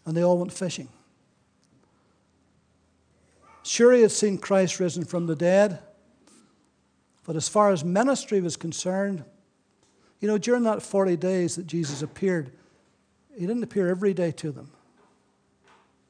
and 0.06 0.16
they 0.16 0.24
all 0.24 0.38
went 0.38 0.54
fishing. 0.54 0.88
Sure, 3.64 3.94
he 3.94 4.02
had 4.02 4.12
seen 4.12 4.38
Christ 4.38 4.80
risen 4.80 5.06
from 5.06 5.28
the 5.28 5.36
dead. 5.36 5.80
But 7.24 7.36
as 7.36 7.48
far 7.48 7.72
as 7.72 7.86
ministry 7.86 8.42
was 8.42 8.58
concerned, 8.58 9.24
you 10.20 10.28
know, 10.28 10.38
during 10.38 10.64
that 10.64 10.82
40 10.82 11.16
days 11.18 11.56
that 11.56 11.68
Jesus 11.68 12.02
appeared, 12.02 12.52
he 13.38 13.46
didn't 13.46 13.64
appear 13.64 13.88
every 13.88 14.14
day 14.14 14.32
to 14.32 14.52
them. 14.52 14.72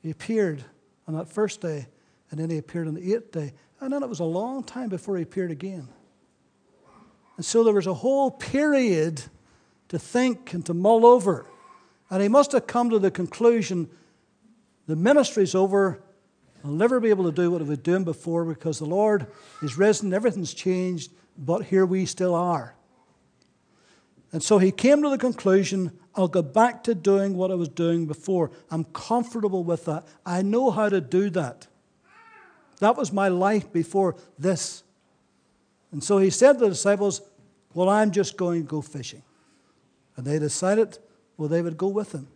He 0.01 0.09
appeared 0.09 0.63
on 1.07 1.15
that 1.15 1.27
first 1.27 1.61
day, 1.61 1.87
and 2.31 2.39
then 2.39 2.49
he 2.49 2.57
appeared 2.57 2.87
on 2.87 2.95
the 2.95 3.13
eighth 3.13 3.31
day. 3.31 3.53
And 3.79 3.91
then 3.93 4.01
it 4.01 4.09
was 4.09 4.19
a 4.19 4.25
long 4.25 4.63
time 4.63 4.89
before 4.89 5.17
he 5.17 5.23
appeared 5.23 5.51
again. 5.51 5.87
And 7.35 7.45
so 7.45 7.63
there 7.63 7.73
was 7.73 7.87
a 7.87 7.93
whole 7.93 8.31
period 8.31 9.23
to 9.89 9.99
think 9.99 10.53
and 10.53 10.65
to 10.65 10.73
mull 10.73 11.05
over. 11.05 11.45
And 12.09 12.21
he 12.21 12.29
must 12.29 12.53
have 12.53 12.67
come 12.67 12.89
to 12.89 12.99
the 12.99 13.11
conclusion 13.11 13.89
the 14.87 14.95
ministry's 14.95 15.55
over. 15.55 16.01
I'll 16.63 16.71
never 16.71 16.99
be 16.99 17.09
able 17.09 17.25
to 17.25 17.31
do 17.31 17.51
what 17.51 17.61
I 17.61 17.65
was 17.65 17.77
doing 17.79 18.03
before 18.03 18.45
because 18.45 18.79
the 18.79 18.85
Lord 18.85 19.27
is 19.61 19.77
risen, 19.77 20.13
everything's 20.13 20.53
changed, 20.53 21.11
but 21.37 21.65
here 21.65 21.85
we 21.85 22.05
still 22.05 22.35
are. 22.35 22.75
And 24.31 24.41
so 24.41 24.57
he 24.57 24.71
came 24.71 25.01
to 25.01 25.09
the 25.09 25.17
conclusion 25.17 25.97
I'll 26.13 26.27
go 26.27 26.41
back 26.41 26.83
to 26.83 26.95
doing 26.95 27.35
what 27.35 27.51
I 27.51 27.55
was 27.55 27.69
doing 27.69 28.05
before. 28.05 28.51
I'm 28.69 28.83
comfortable 28.85 29.63
with 29.63 29.85
that. 29.85 30.05
I 30.25 30.41
know 30.41 30.69
how 30.71 30.89
to 30.89 30.99
do 30.99 31.29
that. 31.31 31.67
That 32.81 32.97
was 32.97 33.13
my 33.13 33.27
life 33.27 33.71
before 33.71 34.15
this. 34.39 34.83
And 35.91 36.03
so 36.03 36.17
he 36.17 36.31
said 36.31 36.53
to 36.53 36.59
the 36.61 36.69
disciples, 36.69 37.21
Well, 37.75 37.89
I'm 37.89 38.09
just 38.09 38.37
going 38.37 38.63
to 38.63 38.67
go 38.67 38.81
fishing. 38.81 39.21
And 40.17 40.25
they 40.25 40.39
decided, 40.39 40.97
well, 41.37 41.47
they 41.47 41.61
would 41.61 41.77
go 41.77 41.87
with 41.87 42.11
him. 42.11 42.27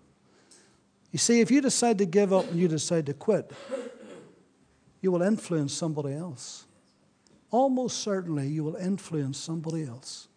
You 1.12 1.20
see, 1.20 1.42
if 1.42 1.50
you 1.50 1.62
decide 1.62 1.98
to 1.98 2.06
give 2.06 2.32
up 2.32 2.50
and 2.50 2.60
you 2.60 2.68
decide 2.68 3.08
to 3.08 3.14
quit, 3.14 3.52
you 5.02 5.12
will 5.12 5.22
influence 5.22 5.74
somebody 5.74 6.14
else. 6.14 6.66
Almost 7.52 8.00
certainly, 8.00 8.48
you 8.48 8.64
will 8.64 8.76
influence 8.76 9.38
somebody 9.38 9.84
else. 9.84 10.28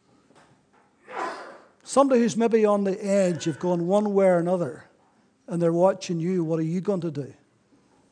Somebody 1.82 2.20
who's 2.20 2.36
maybe 2.36 2.64
on 2.64 2.84
the 2.84 3.02
edge 3.04 3.46
of 3.46 3.58
going 3.58 3.86
one 3.86 4.14
way 4.14 4.26
or 4.26 4.38
another, 4.38 4.84
and 5.46 5.60
they're 5.60 5.72
watching 5.72 6.18
you, 6.18 6.44
what 6.44 6.58
are 6.58 6.62
you 6.64 6.80
going 6.80 7.00
to 7.00 7.10
do? 7.10 7.32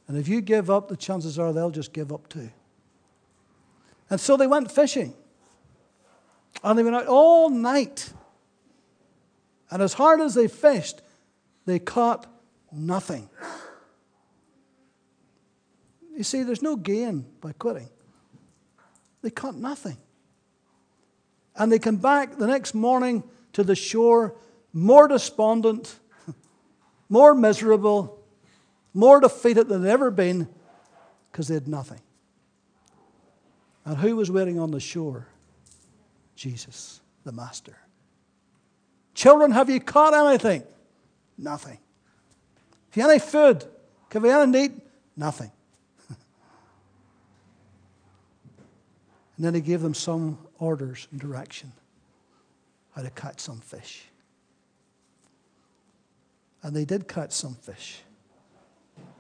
And 0.08 0.16
if 0.16 0.28
you 0.28 0.40
give 0.40 0.70
up, 0.70 0.88
the 0.88 0.96
chances 0.96 1.38
are 1.38 1.52
they'll 1.52 1.70
just 1.70 1.92
give 1.92 2.12
up 2.12 2.28
too. 2.28 2.50
And 4.08 4.20
so 4.20 4.36
they 4.36 4.46
went 4.46 4.70
fishing. 4.70 5.14
And 6.62 6.78
they 6.78 6.82
went 6.82 6.96
out 6.96 7.06
all 7.06 7.50
night. 7.50 8.12
And 9.70 9.82
as 9.82 9.94
hard 9.94 10.20
as 10.20 10.34
they 10.34 10.48
fished, 10.48 11.02
they 11.64 11.78
caught 11.78 12.26
nothing. 12.72 13.28
You 16.16 16.22
see, 16.22 16.44
there's 16.44 16.62
no 16.62 16.76
gain 16.76 17.26
by 17.40 17.52
quitting. 17.52 17.88
They 19.22 19.30
caught 19.30 19.56
nothing. 19.56 19.96
And 21.56 21.70
they 21.70 21.78
come 21.78 21.96
back 21.96 22.38
the 22.38 22.46
next 22.46 22.74
morning 22.74 23.24
to 23.54 23.64
the 23.64 23.74
shore 23.74 24.36
more 24.72 25.08
despondent, 25.08 25.98
more 27.08 27.34
miserable, 27.34 28.15
more 28.96 29.20
defeated 29.20 29.68
than 29.68 29.82
they'd 29.82 29.90
ever 29.90 30.10
been 30.10 30.48
because 31.30 31.48
they 31.48 31.54
had 31.54 31.68
nothing. 31.68 32.00
And 33.84 33.98
who 33.98 34.16
was 34.16 34.30
waiting 34.30 34.58
on 34.58 34.70
the 34.70 34.80
shore? 34.80 35.28
Jesus, 36.34 37.00
the 37.24 37.30
Master. 37.30 37.76
Children, 39.14 39.52
have 39.52 39.70
you 39.70 39.80
caught 39.80 40.14
anything? 40.14 40.62
Nothing. 41.38 41.78
Have 42.90 43.04
you 43.04 43.10
any 43.10 43.18
food? 43.18 43.64
Have 44.12 44.24
you 44.24 44.30
any 44.30 44.50
need? 44.50 44.80
Nothing. 45.16 45.50
and 46.08 46.18
then 49.38 49.54
he 49.54 49.60
gave 49.60 49.82
them 49.82 49.94
some 49.94 50.38
orders 50.58 51.06
and 51.10 51.20
direction 51.20 51.72
how 52.94 53.02
to 53.02 53.10
catch 53.10 53.40
some 53.40 53.60
fish. 53.60 54.06
And 56.62 56.74
they 56.74 56.86
did 56.86 57.06
catch 57.06 57.32
some 57.32 57.54
fish. 57.54 58.00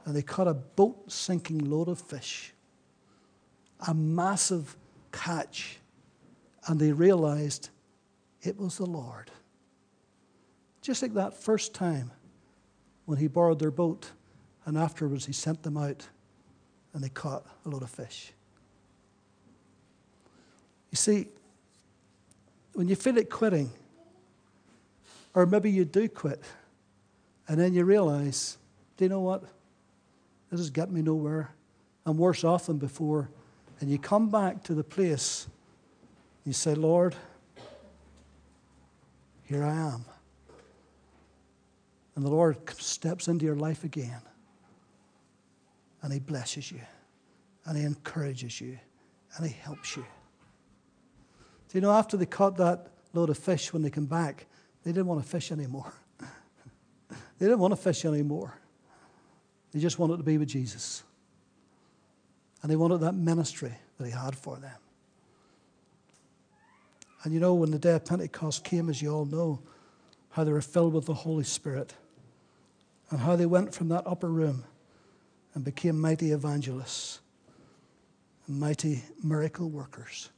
And 0.06 0.16
they 0.16 0.22
caught 0.22 0.48
a 0.48 0.54
boat 0.54 1.12
sinking 1.12 1.68
load 1.68 1.88
of 1.88 2.00
fish. 2.00 2.54
A 3.86 3.92
massive 3.92 4.76
catch. 5.12 5.78
And 6.66 6.80
they 6.80 6.92
realized 6.92 7.68
it 8.40 8.56
was 8.56 8.78
the 8.78 8.86
Lord. 8.86 9.30
Just 10.80 11.02
like 11.02 11.14
that 11.14 11.34
first 11.34 11.74
time 11.74 12.12
when 13.04 13.18
he 13.18 13.26
borrowed 13.26 13.58
their 13.58 13.70
boat, 13.70 14.10
and 14.64 14.78
afterwards 14.78 15.26
he 15.26 15.32
sent 15.32 15.62
them 15.62 15.76
out 15.76 16.08
and 16.92 17.02
they 17.02 17.08
caught 17.08 17.44
a 17.64 17.68
load 17.68 17.82
of 17.82 17.90
fish. 17.90 18.32
You 20.90 20.96
see, 20.96 21.26
when 22.72 22.88
you 22.88 22.96
feel 22.96 23.18
it 23.18 23.28
quitting, 23.28 23.70
or 25.34 25.44
maybe 25.46 25.70
you 25.70 25.84
do 25.84 26.08
quit, 26.08 26.42
and 27.48 27.60
then 27.60 27.74
you 27.74 27.84
realize, 27.84 28.56
do 28.96 29.04
you 29.04 29.08
know 29.08 29.20
what? 29.20 29.44
This 30.56 30.68
has 30.68 30.70
got 30.70 30.90
me 30.90 31.02
nowhere. 31.02 31.50
I'm 32.06 32.16
worse 32.16 32.42
off 32.42 32.64
than 32.66 32.78
before. 32.78 33.28
And 33.78 33.90
you 33.90 33.98
come 33.98 34.30
back 34.30 34.62
to 34.64 34.74
the 34.74 34.82
place, 34.82 35.46
you 36.46 36.54
say, 36.54 36.74
Lord, 36.74 37.14
here 39.42 39.62
I 39.62 39.74
am. 39.74 40.06
And 42.14 42.24
the 42.24 42.30
Lord 42.30 42.56
steps 42.80 43.28
into 43.28 43.44
your 43.44 43.56
life 43.56 43.84
again. 43.84 44.22
And 46.00 46.10
He 46.10 46.20
blesses 46.20 46.72
you. 46.72 46.80
And 47.66 47.76
He 47.76 47.84
encourages 47.84 48.58
you. 48.58 48.78
And 49.36 49.46
He 49.46 49.52
helps 49.52 49.94
you. 49.94 50.06
Do 51.68 51.76
you 51.76 51.82
know, 51.82 51.92
after 51.92 52.16
they 52.16 52.24
caught 52.24 52.56
that 52.56 52.88
load 53.12 53.28
of 53.28 53.36
fish, 53.36 53.74
when 53.74 53.82
they 53.82 53.90
came 53.90 54.06
back, 54.06 54.46
they 54.84 54.90
didn't 54.90 55.06
want 55.06 55.22
to 55.22 55.28
fish 55.28 55.52
anymore. 55.52 55.92
they 56.18 57.44
didn't 57.46 57.58
want 57.58 57.72
to 57.72 57.76
fish 57.76 58.06
anymore. 58.06 58.58
They 59.76 59.82
just 59.82 59.98
wanted 59.98 60.16
to 60.16 60.22
be 60.22 60.38
with 60.38 60.48
Jesus. 60.48 61.02
And 62.62 62.72
they 62.72 62.76
wanted 62.76 63.02
that 63.02 63.12
ministry 63.12 63.74
that 63.98 64.06
He 64.06 64.10
had 64.10 64.34
for 64.34 64.56
them. 64.56 64.78
And 67.22 67.34
you 67.34 67.40
know, 67.40 67.52
when 67.52 67.72
the 67.72 67.78
day 67.78 67.92
of 67.92 68.06
Pentecost 68.06 68.64
came, 68.64 68.88
as 68.88 69.02
you 69.02 69.10
all 69.12 69.26
know, 69.26 69.60
how 70.30 70.44
they 70.44 70.52
were 70.52 70.62
filled 70.62 70.94
with 70.94 71.04
the 71.04 71.12
Holy 71.12 71.44
Spirit, 71.44 71.92
and 73.10 73.20
how 73.20 73.36
they 73.36 73.44
went 73.44 73.74
from 73.74 73.90
that 73.90 74.06
upper 74.06 74.30
room 74.30 74.64
and 75.52 75.62
became 75.62 76.00
mighty 76.00 76.30
evangelists 76.30 77.20
and 78.46 78.58
mighty 78.58 79.02
miracle 79.22 79.68
workers 79.68 80.30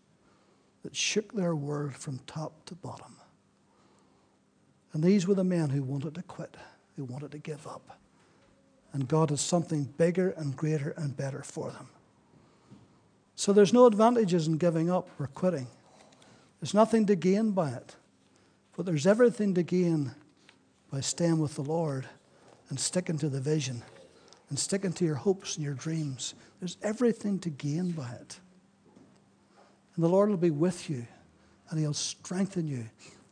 that 0.83 0.97
shook 0.97 1.33
their 1.33 1.55
world 1.55 1.95
from 1.95 2.19
top 2.27 2.65
to 2.65 2.75
bottom. 2.75 3.15
And 4.93 5.05
these 5.05 5.29
were 5.29 5.37
the 5.37 5.45
men 5.45 5.71
who 5.71 5.85
wanted 5.85 6.17
to 6.17 6.25
quit, 6.25 6.57
who 6.97 7.05
wanted 7.05 7.31
to 7.31 7.39
give 7.39 7.69
up. 7.69 8.01
And 8.93 9.07
God 9.07 9.31
has 9.31 9.41
something 9.41 9.85
bigger 9.97 10.31
and 10.31 10.57
greater 10.57 10.91
and 10.97 11.17
better 11.17 11.43
for 11.43 11.71
them. 11.71 11.89
So 13.35 13.53
there's 13.53 13.73
no 13.73 13.87
advantages 13.87 14.49
in 14.49 14.57
giving 14.57 14.91
up 14.91 15.09
or 15.21 15.29
quitting. 15.29 15.69
There's 16.61 16.75
nothing 16.75 17.07
to 17.07 17.15
gain 17.15 17.53
by 17.53 17.71
it. 17.71 17.97
But 18.77 18.87
there's 18.87 19.07
everything 19.07 19.55
to 19.55 19.63
gain 19.63 20.15
by 20.91 21.01
staying 21.01 21.39
with 21.39 21.55
the 21.55 21.63
Lord 21.63 22.07
and 22.69 22.79
sticking 22.79 23.19
to 23.19 23.29
the 23.29 23.41
vision 23.41 23.83
and 24.49 24.59
sticking 24.59 24.93
to 24.95 25.05
your 25.05 25.17
hopes 25.17 25.57
and 25.57 25.65
your 25.65 25.75
dreams. 25.75 26.35
There's 26.61 26.79
everything 26.83 27.39
to 27.41 27.51
gain 27.51 27.91
by 27.91 28.11
it. 28.11 28.41
And 29.95 30.05
the 30.05 30.09
Lord 30.09 30.31
will 30.31 30.37
be 30.37 30.51
with 30.51 30.89
you, 30.89 31.07
and 31.71 31.79
He'll 31.79 31.93
strengthen 31.93 32.67
you, 32.67 32.89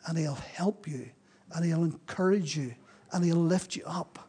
and 0.06 0.18
He'll 0.18 0.34
help 0.34 0.86
you, 0.86 1.08
and 1.52 1.64
He'll 1.64 1.84
encourage 1.84 2.56
you, 2.56 2.74
and 3.12 3.24
He'll 3.24 3.36
lift 3.36 3.76
you 3.76 3.84
up. 3.86 4.25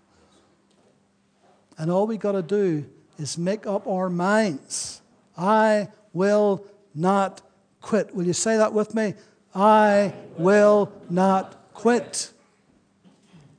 And 1.77 1.91
all 1.91 2.07
we 2.07 2.17
got 2.17 2.31
to 2.33 2.41
do 2.41 2.85
is 3.17 3.37
make 3.37 3.67
up 3.67 3.87
our 3.87 4.09
minds. 4.09 5.01
I 5.37 5.89
will 6.13 6.65
not 6.95 7.41
quit. 7.81 8.15
Will 8.15 8.25
you 8.25 8.33
say 8.33 8.57
that 8.57 8.73
with 8.73 8.95
me? 8.95 9.13
I 9.53 10.13
will 10.37 10.91
not 11.09 11.73
quit. 11.73 12.31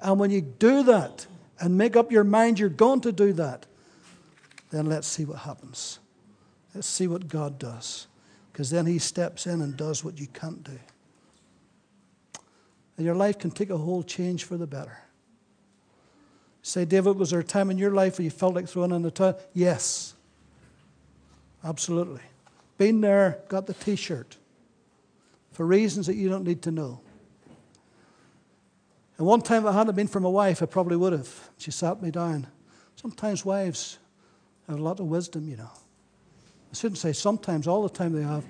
And 0.00 0.18
when 0.18 0.31
you 0.31 0.40
do 0.40 0.83
that 0.85 1.26
and 1.61 1.76
make 1.76 1.96
up 1.96 2.12
your 2.12 2.24
mind 2.24 2.59
you're 2.59 2.68
going 2.68 3.00
to 3.02 3.12
do 3.12 3.33
that, 3.35 3.66
then 4.70 4.87
let's 4.87 5.07
see 5.09 5.24
what 5.24 5.38
happens. 5.38 5.98
Let's 6.74 6.87
see 6.87 7.07
what 7.07 7.28
God 7.28 7.59
does 7.59 8.07
because 8.52 8.70
then 8.70 8.87
He 8.87 8.98
steps 8.98 9.46
in 9.46 9.61
and 9.61 9.76
does 9.76 10.04
what 10.04 10.18
you 10.20 10.26
can't 10.26 10.62
do. 10.62 10.78
And 12.96 13.07
your 13.07 13.14
life 13.14 13.38
can 13.38 13.50
take 13.50 13.70
a 13.70 13.78
whole 13.78 14.02
change 14.02 14.44
for 14.44 14.57
the 14.57 14.66
better. 14.66 14.98
Say, 16.62 16.85
David, 16.85 17.16
was 17.16 17.31
there 17.31 17.40
a 17.40 17.44
time 17.44 17.71
in 17.71 17.79
your 17.79 17.92
life 17.92 18.18
where 18.18 18.25
you 18.25 18.31
felt 18.31 18.55
like 18.55 18.68
throwing 18.68 18.90
in 18.90 19.03
the 19.03 19.11
towel? 19.11 19.38
Yes. 19.55 20.14
Absolutely. 21.64 22.21
Been 22.77 23.01
there, 23.01 23.38
got 23.49 23.66
the 23.66 23.75
t 23.75 23.97
shirt 23.97 24.37
for 25.53 25.66
reasons 25.66 26.07
that 26.07 26.14
you 26.14 26.29
don't 26.29 26.44
need 26.44 26.62
to 26.62 26.71
know. 26.71 27.01
And 29.16 29.27
one 29.27 29.42
time, 29.42 29.64
if 29.64 29.71
it 29.71 29.73
hadn't 29.73 29.97
been 29.97 30.07
for 30.07 30.21
my 30.21 30.29
wife, 30.29 30.62
I 30.62 30.66
probably 30.66 30.97
would 30.97 31.12
have. 31.12 31.51
She 31.59 31.73
sat 31.73 32.01
me 32.01 32.12
down. 32.12 32.47
Sometimes 32.94 33.44
wives 33.44 33.99
have 34.68 34.79
a 34.79 34.83
lot 34.83 35.01
of 35.01 35.07
wisdom, 35.07 35.49
you 35.49 35.57
know. 35.57 35.71
I 36.71 36.75
shouldn't 36.75 36.99
say 36.99 37.12
sometimes, 37.12 37.66
all 37.66 37.83
the 37.83 37.88
time 37.88 38.12
they 38.12 38.23
have. 38.23 38.44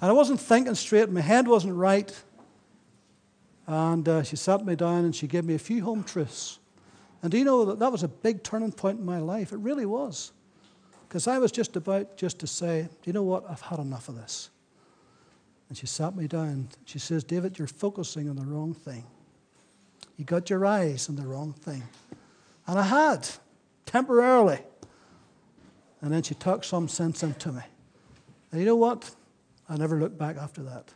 and 0.00 0.10
I 0.10 0.12
wasn't 0.12 0.40
thinking 0.40 0.76
straight, 0.76 1.10
my 1.10 1.20
head 1.20 1.48
wasn't 1.48 1.74
right. 1.74 2.14
And 3.66 4.08
uh, 4.08 4.22
she 4.22 4.36
sat 4.36 4.64
me 4.64 4.76
down 4.76 5.04
and 5.04 5.14
she 5.14 5.26
gave 5.26 5.44
me 5.44 5.54
a 5.54 5.58
few 5.58 5.82
home 5.82 6.04
truths. 6.04 6.58
And 7.22 7.30
do 7.32 7.38
you 7.38 7.44
know 7.44 7.64
that 7.64 7.78
that 7.80 7.90
was 7.90 8.02
a 8.02 8.08
big 8.08 8.42
turning 8.42 8.72
point 8.72 9.00
in 9.00 9.04
my 9.04 9.18
life? 9.18 9.52
It 9.52 9.58
really 9.58 9.86
was. 9.86 10.32
Because 11.08 11.26
I 11.26 11.38
was 11.38 11.50
just 11.50 11.76
about 11.76 12.16
just 12.16 12.38
to 12.40 12.46
say, 12.46 12.82
do 12.82 12.98
you 13.04 13.12
know 13.12 13.22
what? 13.22 13.48
I've 13.48 13.60
had 13.60 13.78
enough 13.78 14.08
of 14.08 14.16
this. 14.16 14.50
And 15.68 15.76
she 15.76 15.86
sat 15.86 16.14
me 16.14 16.28
down. 16.28 16.68
She 16.84 16.98
says, 16.98 17.24
David, 17.24 17.58
you're 17.58 17.66
focusing 17.66 18.28
on 18.28 18.36
the 18.36 18.44
wrong 18.44 18.74
thing. 18.74 19.04
You 20.16 20.24
got 20.24 20.48
your 20.48 20.64
eyes 20.64 21.08
on 21.08 21.16
the 21.16 21.26
wrong 21.26 21.52
thing. 21.52 21.82
And 22.66 22.78
I 22.78 22.82
had, 22.82 23.28
temporarily. 23.84 24.60
And 26.00 26.12
then 26.12 26.22
she 26.22 26.34
talked 26.34 26.64
some 26.64 26.88
sense 26.88 27.22
into 27.22 27.52
me. 27.52 27.62
And 28.50 28.60
you 28.60 28.66
know 28.66 28.76
what? 28.76 29.10
I 29.68 29.76
never 29.76 29.98
looked 29.98 30.18
back 30.18 30.36
after 30.36 30.62
that. 30.62 30.92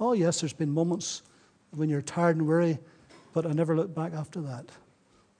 Oh, 0.00 0.14
yes, 0.14 0.40
there's 0.40 0.52
been 0.52 0.72
moments 0.72 1.22
when 1.74 1.88
you're 1.88 2.02
tired 2.02 2.36
and 2.36 2.46
weary, 2.46 2.78
but 3.32 3.46
I 3.46 3.52
never 3.52 3.76
looked 3.76 3.94
back 3.94 4.12
after 4.12 4.40
that. 4.42 4.66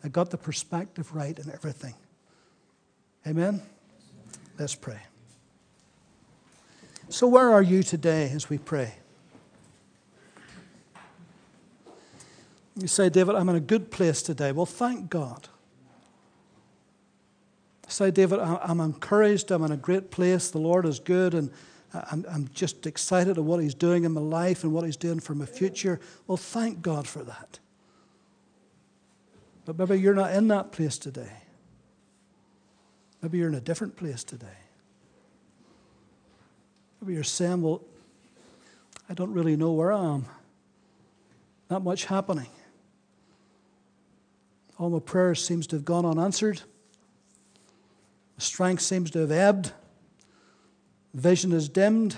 I 0.04 0.08
got 0.08 0.30
the 0.30 0.38
perspective 0.38 1.14
right 1.14 1.38
and 1.38 1.50
everything. 1.52 1.94
Amen? 3.26 3.62
Let's 4.58 4.74
pray. 4.74 5.00
So, 7.08 7.26
where 7.26 7.52
are 7.52 7.62
you 7.62 7.82
today 7.82 8.30
as 8.30 8.48
we 8.48 8.58
pray? 8.58 8.94
You 12.76 12.88
say, 12.88 13.10
David, 13.10 13.34
I'm 13.34 13.48
in 13.50 13.56
a 13.56 13.60
good 13.60 13.90
place 13.90 14.22
today. 14.22 14.50
Well, 14.50 14.66
thank 14.66 15.10
God. 15.10 15.48
Say, 17.86 18.10
David, 18.10 18.38
I'm 18.40 18.80
encouraged. 18.80 19.50
I'm 19.50 19.62
in 19.64 19.72
a 19.72 19.76
great 19.76 20.10
place. 20.10 20.50
The 20.50 20.58
Lord 20.58 20.86
is 20.86 20.98
good, 20.98 21.34
and 21.34 21.50
I'm, 21.94 22.24
I'm 22.30 22.48
just 22.54 22.86
excited 22.86 23.36
at 23.36 23.44
what 23.44 23.60
He's 23.60 23.74
doing 23.74 24.04
in 24.04 24.12
my 24.12 24.20
life 24.20 24.64
and 24.64 24.72
what 24.72 24.84
He's 24.84 24.96
doing 24.96 25.20
for 25.20 25.34
my 25.34 25.46
future. 25.46 26.00
Well, 26.26 26.36
thank 26.38 26.80
God 26.80 27.06
for 27.06 27.22
that. 27.22 27.58
But 29.64 29.78
maybe 29.78 30.00
you're 30.00 30.14
not 30.14 30.32
in 30.32 30.48
that 30.48 30.72
place 30.72 30.98
today. 30.98 31.32
Maybe 33.20 33.38
you're 33.38 33.48
in 33.48 33.54
a 33.54 33.60
different 33.60 33.96
place 33.96 34.24
today. 34.24 34.46
Maybe 37.00 37.14
you're 37.14 37.24
saying, 37.24 37.62
Well, 37.62 37.82
I 39.08 39.14
don't 39.14 39.32
really 39.32 39.56
know 39.56 39.72
where 39.72 39.92
I 39.92 40.14
am. 40.14 40.26
Not 41.70 41.84
much 41.84 42.06
happening. 42.06 42.48
All 44.78 44.90
my 44.90 44.98
prayers 44.98 45.44
seems 45.44 45.66
to 45.68 45.76
have 45.76 45.84
gone 45.84 46.04
unanswered. 46.04 46.62
Strength 48.38 48.82
seems 48.82 49.10
to 49.12 49.20
have 49.20 49.30
ebbed. 49.30 49.72
Vision 51.14 51.52
is 51.52 51.68
dimmed. 51.68 52.16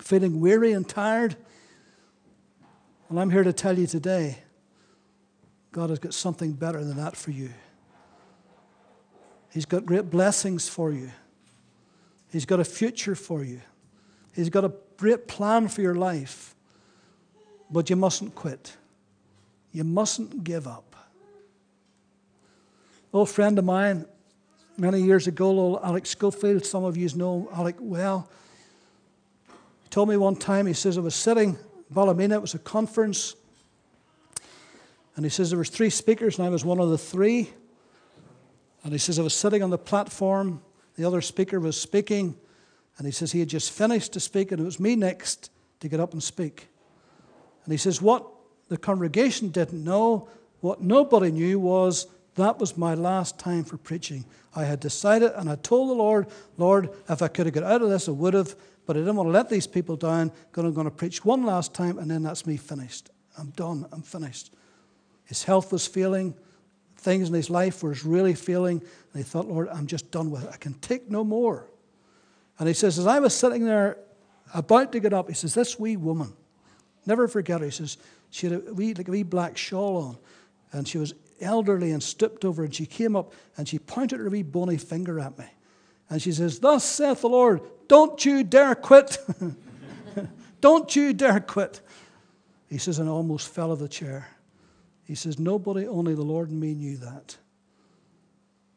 Feeling 0.00 0.40
weary 0.40 0.72
and 0.72 0.88
tired. 0.88 1.36
And 3.08 3.20
I'm 3.20 3.30
here 3.30 3.44
to 3.44 3.52
tell 3.52 3.78
you 3.78 3.86
today 3.86 4.38
God 5.72 5.90
has 5.90 5.98
got 5.98 6.14
something 6.14 6.52
better 6.52 6.84
than 6.84 6.96
that 6.96 7.16
for 7.16 7.30
you. 7.30 7.50
He's 9.52 9.66
got 9.66 9.86
great 9.86 10.10
blessings 10.10 10.68
for 10.68 10.92
you. 10.92 11.10
He's 12.32 12.44
got 12.44 12.60
a 12.60 12.64
future 12.64 13.14
for 13.14 13.44
you. 13.44 13.60
He's 14.34 14.48
got 14.48 14.64
a 14.64 14.72
great 14.96 15.26
plan 15.26 15.68
for 15.68 15.82
your 15.82 15.96
life. 15.96 16.54
But 17.70 17.90
you 17.90 17.96
mustn't 17.96 18.34
quit. 18.34 18.76
You 19.72 19.84
mustn't 19.84 20.42
give 20.44 20.66
up. 20.66 20.96
Old 23.12 23.28
friend 23.28 23.58
of 23.58 23.64
mine, 23.64 24.06
many 24.80 25.02
years 25.02 25.26
ago, 25.26 25.46
old 25.46 25.80
Alex 25.84 26.10
Schofield, 26.10 26.64
some 26.64 26.84
of 26.84 26.96
you 26.96 27.08
know 27.14 27.48
Alec 27.54 27.76
well, 27.78 28.28
he 29.82 29.88
told 29.90 30.08
me 30.08 30.16
one 30.16 30.36
time, 30.36 30.66
he 30.66 30.72
says, 30.72 30.96
I 30.96 31.02
was 31.02 31.14
sitting 31.14 31.50
in 31.50 31.58
Ballymena, 31.90 32.36
it 32.36 32.40
was 32.40 32.54
a 32.54 32.58
conference, 32.58 33.36
and 35.16 35.24
he 35.24 35.28
says 35.28 35.50
there 35.50 35.58
was 35.58 35.68
three 35.68 35.90
speakers, 35.90 36.38
and 36.38 36.46
I 36.46 36.50
was 36.50 36.64
one 36.64 36.80
of 36.80 36.88
the 36.88 36.96
three. 36.96 37.50
And 38.82 38.92
he 38.92 38.98
says 38.98 39.18
I 39.18 39.22
was 39.22 39.34
sitting 39.34 39.62
on 39.62 39.68
the 39.68 39.76
platform, 39.76 40.62
the 40.96 41.04
other 41.04 41.20
speaker 41.20 41.60
was 41.60 41.78
speaking, 41.78 42.34
and 42.96 43.06
he 43.06 43.12
says 43.12 43.32
he 43.32 43.40
had 43.40 43.48
just 43.48 43.70
finished 43.70 44.14
to 44.14 44.20
speak, 44.20 44.50
and 44.50 44.60
it 44.60 44.64
was 44.64 44.80
me 44.80 44.96
next 44.96 45.50
to 45.80 45.88
get 45.88 46.00
up 46.00 46.14
and 46.14 46.22
speak. 46.22 46.68
And 47.64 47.72
he 47.72 47.76
says, 47.76 48.00
What 48.00 48.26
the 48.68 48.78
congregation 48.78 49.50
didn't 49.50 49.84
know, 49.84 50.28
what 50.60 50.80
nobody 50.80 51.30
knew 51.30 51.58
was 51.58 52.06
that 52.36 52.58
was 52.58 52.76
my 52.76 52.94
last 52.94 53.38
time 53.38 53.64
for 53.64 53.76
preaching. 53.76 54.24
I 54.54 54.64
had 54.64 54.80
decided 54.80 55.32
and 55.36 55.50
I 55.50 55.56
told 55.56 55.90
the 55.90 55.94
Lord, 55.94 56.26
Lord, 56.56 56.90
if 57.08 57.22
I 57.22 57.28
could 57.28 57.46
have 57.46 57.54
got 57.54 57.64
out 57.64 57.82
of 57.82 57.90
this, 57.90 58.08
I 58.08 58.12
would 58.12 58.34
have, 58.34 58.54
but 58.86 58.96
I 58.96 59.00
didn't 59.00 59.16
want 59.16 59.28
to 59.28 59.32
let 59.32 59.48
these 59.48 59.66
people 59.66 59.96
down. 59.96 60.32
I'm 60.56 60.74
going 60.74 60.84
to 60.84 60.90
preach 60.90 61.24
one 61.24 61.44
last 61.44 61.74
time, 61.74 61.98
and 61.98 62.10
then 62.10 62.22
that's 62.22 62.46
me 62.46 62.56
finished. 62.56 63.10
I'm 63.38 63.50
done. 63.50 63.86
I'm 63.92 64.02
finished. 64.02 64.52
His 65.24 65.44
health 65.44 65.72
was 65.72 65.86
failing. 65.86 66.34
Things 66.96 67.28
in 67.28 67.34
his 67.34 67.50
life 67.50 67.82
was 67.82 68.04
really 68.04 68.34
failing. 68.34 68.80
And 68.80 69.14
he 69.14 69.22
thought, 69.22 69.46
Lord, 69.46 69.68
I'm 69.68 69.86
just 69.86 70.10
done 70.10 70.30
with 70.30 70.44
it. 70.44 70.50
I 70.52 70.56
can 70.56 70.74
take 70.74 71.10
no 71.10 71.24
more. 71.24 71.66
And 72.58 72.68
he 72.68 72.74
says, 72.74 72.98
as 72.98 73.06
I 73.06 73.20
was 73.20 73.34
sitting 73.34 73.64
there 73.64 73.96
about 74.52 74.92
to 74.92 75.00
get 75.00 75.12
up, 75.12 75.28
he 75.28 75.34
says, 75.34 75.54
this 75.54 75.78
wee 75.78 75.96
woman, 75.96 76.32
never 77.06 77.28
forget 77.28 77.60
her, 77.60 77.66
he 77.66 77.70
says, 77.70 77.96
she 78.30 78.48
had 78.48 78.62
a 78.66 78.74
wee, 78.74 78.92
like 78.92 79.08
a 79.08 79.10
wee 79.10 79.22
black 79.22 79.56
shawl 79.56 79.96
on, 79.96 80.18
and 80.72 80.86
she 80.86 80.98
was 80.98 81.14
elderly 81.40 81.90
and 81.90 82.02
stooped 82.02 82.44
over, 82.44 82.64
and 82.64 82.74
she 82.74 82.86
came 82.86 83.16
up 83.16 83.32
and 83.56 83.68
she 83.68 83.78
pointed 83.78 84.20
her 84.20 84.28
wee 84.28 84.42
bony 84.42 84.76
finger 84.76 85.18
at 85.20 85.38
me. 85.38 85.46
And 86.08 86.20
she 86.20 86.32
says, 86.32 86.58
Thus 86.58 86.84
saith 86.84 87.20
the 87.20 87.28
Lord, 87.28 87.62
don't 87.88 88.24
you 88.24 88.44
dare 88.44 88.74
quit. 88.74 89.18
don't 90.60 90.94
you 90.94 91.12
dare 91.12 91.40
quit. 91.40 91.80
He 92.68 92.78
says, 92.78 92.98
and 92.98 93.08
I 93.08 93.12
almost 93.12 93.48
fell 93.48 93.72
of 93.72 93.78
the 93.78 93.88
chair. 93.88 94.28
He 95.04 95.14
says, 95.14 95.38
Nobody, 95.38 95.86
only 95.86 96.14
the 96.14 96.22
Lord 96.22 96.50
and 96.50 96.60
me 96.60 96.74
knew 96.74 96.96
that. 96.98 97.36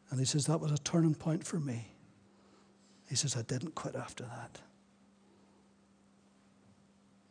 And 0.10 0.20
he 0.20 0.26
says, 0.26 0.46
That 0.46 0.60
was 0.60 0.72
a 0.72 0.78
turning 0.78 1.16
point 1.16 1.44
for 1.46 1.60
me. 1.60 1.88
He 3.10 3.16
says, 3.16 3.36
I 3.36 3.42
didn't 3.44 3.76
quit 3.76 3.96
after 3.96 4.24
that. 4.24 4.60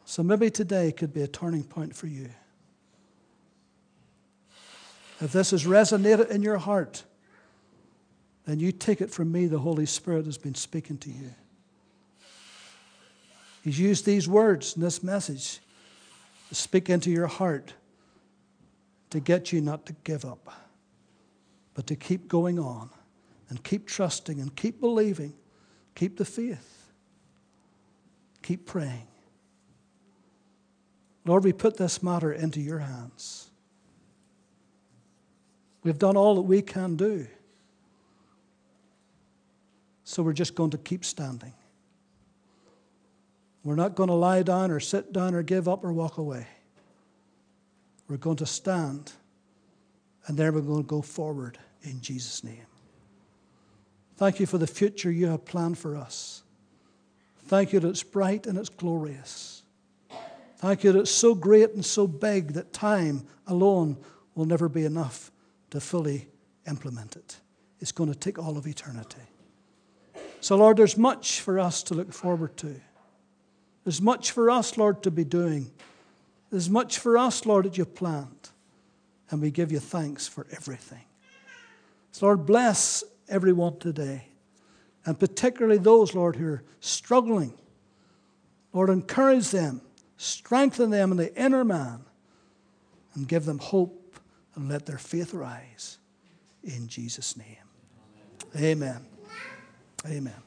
So 0.05 0.23
maybe 0.23 0.51
today 0.51 0.93
could 0.93 1.13
be 1.13 1.23
a 1.23 1.27
turning 1.27 1.65
point 1.65 1.97
for 1.97 2.07
you. 2.07 2.29
If 5.23 5.31
this 5.31 5.53
has 5.53 5.65
resonated 5.65 6.31
in 6.31 6.43
your 6.43 6.59
heart, 6.59 7.05
then 8.45 8.59
you 8.59 8.73
take 8.73 9.01
it 9.01 9.09
from 9.09 9.31
me, 9.31 9.47
the 9.47 9.61
Holy 9.61 9.87
Spirit 9.87 10.27
has 10.27 10.37
been 10.37 10.57
speaking 10.57 10.99
to 10.99 11.11
you. 11.11 11.31
He's 13.63 13.79
used 13.79 14.05
these 14.05 14.29
words 14.29 14.75
in 14.75 14.83
this 14.83 15.01
message 15.01 15.61
to 16.49 16.57
speak 16.57 16.91
into 16.91 17.09
your 17.09 17.29
heart 17.29 17.73
to 19.11 19.21
get 19.21 19.53
you 19.53 19.61
not 19.61 19.87
to 19.87 19.95
give 20.03 20.25
up, 20.25 20.53
but 21.75 21.87
to 21.87 21.95
keep 21.95 22.27
going 22.27 22.59
on 22.59 22.91
and 23.49 23.63
keep 23.63 23.87
trusting 23.87 24.41
and 24.41 24.57
keep 24.57 24.81
believing, 24.81 25.35
keep 25.95 26.17
the 26.17 26.25
faith, 26.25 26.91
keep 28.43 28.67
praying. 28.67 29.07
Lord, 31.25 31.45
we 31.45 31.53
put 31.53 31.77
this 31.77 32.03
matter 32.03 32.33
into 32.33 32.61
your 32.61 32.81
hands. 32.81 33.52
We've 35.83 35.99
done 35.99 36.17
all 36.17 36.37
that 36.37 36.43
we 36.43 36.63
can 36.63 36.97
do. 36.97 37.27
So 40.05 40.23
we're 40.23 40.33
just 40.33 40.55
going 40.55 40.71
to 40.71 40.79
keep 40.79 41.05
standing. 41.05 41.53
We're 43.65 43.77
not 43.77 43.95
going 43.95 44.09
to 44.09 44.15
lie 44.15 44.43
down 44.43 44.71
or 44.71 44.81
sit 44.81 45.13
down 45.13 45.35
or 45.35 45.43
give 45.43 45.69
up 45.69 45.85
or 45.85 45.93
walk 45.93 46.19
away. 46.19 46.47
We're 48.09 48.17
going 48.17 48.37
to 48.39 48.47
stand 48.47 49.13
and 50.27 50.37
then 50.37 50.55
we're 50.55 50.61
going 50.61 50.83
to 50.83 50.89
go 50.89 51.03
forward 51.03 51.59
in 51.83 52.01
Jesus' 52.01 52.45
name. 52.45 52.67
Thank 54.17 54.39
you 54.39 54.47
for 54.47 54.59
the 54.59 54.67
future 54.67 55.11
you 55.11 55.27
have 55.29 55.45
planned 55.45 55.79
for 55.79 55.97
us. 55.97 56.43
Thank 57.47 57.73
you 57.73 57.81
that 57.81 57.89
it's 57.89 58.03
bright 58.03 58.47
and 58.47 58.57
it's 58.57 58.69
glorious. 58.69 59.63
Thank 60.59 60.85
you 60.85 60.93
that 60.93 61.01
it's 61.01 61.11
so 61.11 61.35
great 61.35 61.73
and 61.73 61.85
so 61.85 62.07
big 62.07 62.53
that 62.53 62.73
time 62.73 63.27
alone 63.47 63.97
will 64.35 64.45
never 64.45 64.69
be 64.69 64.85
enough 64.85 65.32
to 65.73 65.81
fully 65.81 66.29
implement 66.67 67.17
it. 67.17 67.37
It's 67.81 67.93
going 67.93 68.13
to 68.13 68.19
take 68.19 68.39
all 68.39 68.57
of 68.57 68.67
eternity. 68.67 69.21
So, 70.41 70.57
Lord, 70.57 70.77
there's 70.77 70.97
much 70.97 71.41
for 71.41 71.59
us 71.59 71.83
to 71.85 71.95
look 71.95 72.13
forward 72.13 72.57
to. 72.59 72.81
There's 73.85 74.01
much 74.01 74.31
for 74.31 74.51
us, 74.51 74.77
Lord, 74.79 75.03
to 75.03 75.11
be 75.11 75.25
doing. 75.25 75.71
There's 76.51 76.71
much 76.71 76.99
for 76.99 77.19
us, 77.19 77.45
Lord, 77.45 77.65
that 77.65 77.77
you've 77.77 77.95
planned. 77.95 78.51
And 79.31 79.41
we 79.41 79.51
give 79.51 79.73
you 79.73 79.81
thanks 79.81 80.29
for 80.29 80.47
everything. 80.53 81.05
So, 82.13 82.27
Lord, 82.27 82.47
bless 82.47 83.03
everyone 83.29 83.79
today. 83.79 84.29
And 85.05 85.19
particularly 85.19 85.79
those, 85.79 86.15
Lord, 86.15 86.37
who 86.37 86.47
are 86.47 86.63
struggling. 86.81 87.55
Lord, 88.73 88.91
encourage 88.91 89.51
them 89.51 89.81
Strengthen 90.23 90.91
them 90.91 91.11
in 91.11 91.17
the 91.17 91.35
inner 91.35 91.65
man 91.65 92.05
and 93.15 93.27
give 93.27 93.45
them 93.45 93.59
hope 93.59 94.02
and 94.55 94.69
let 94.69 94.87
their 94.87 94.99
faith 94.99 95.33
rise 95.33 95.99
in 96.63 96.89
Jesus' 96.89 97.37
name. 97.37 97.57
Amen. 98.57 99.07
Amen. 100.07 100.42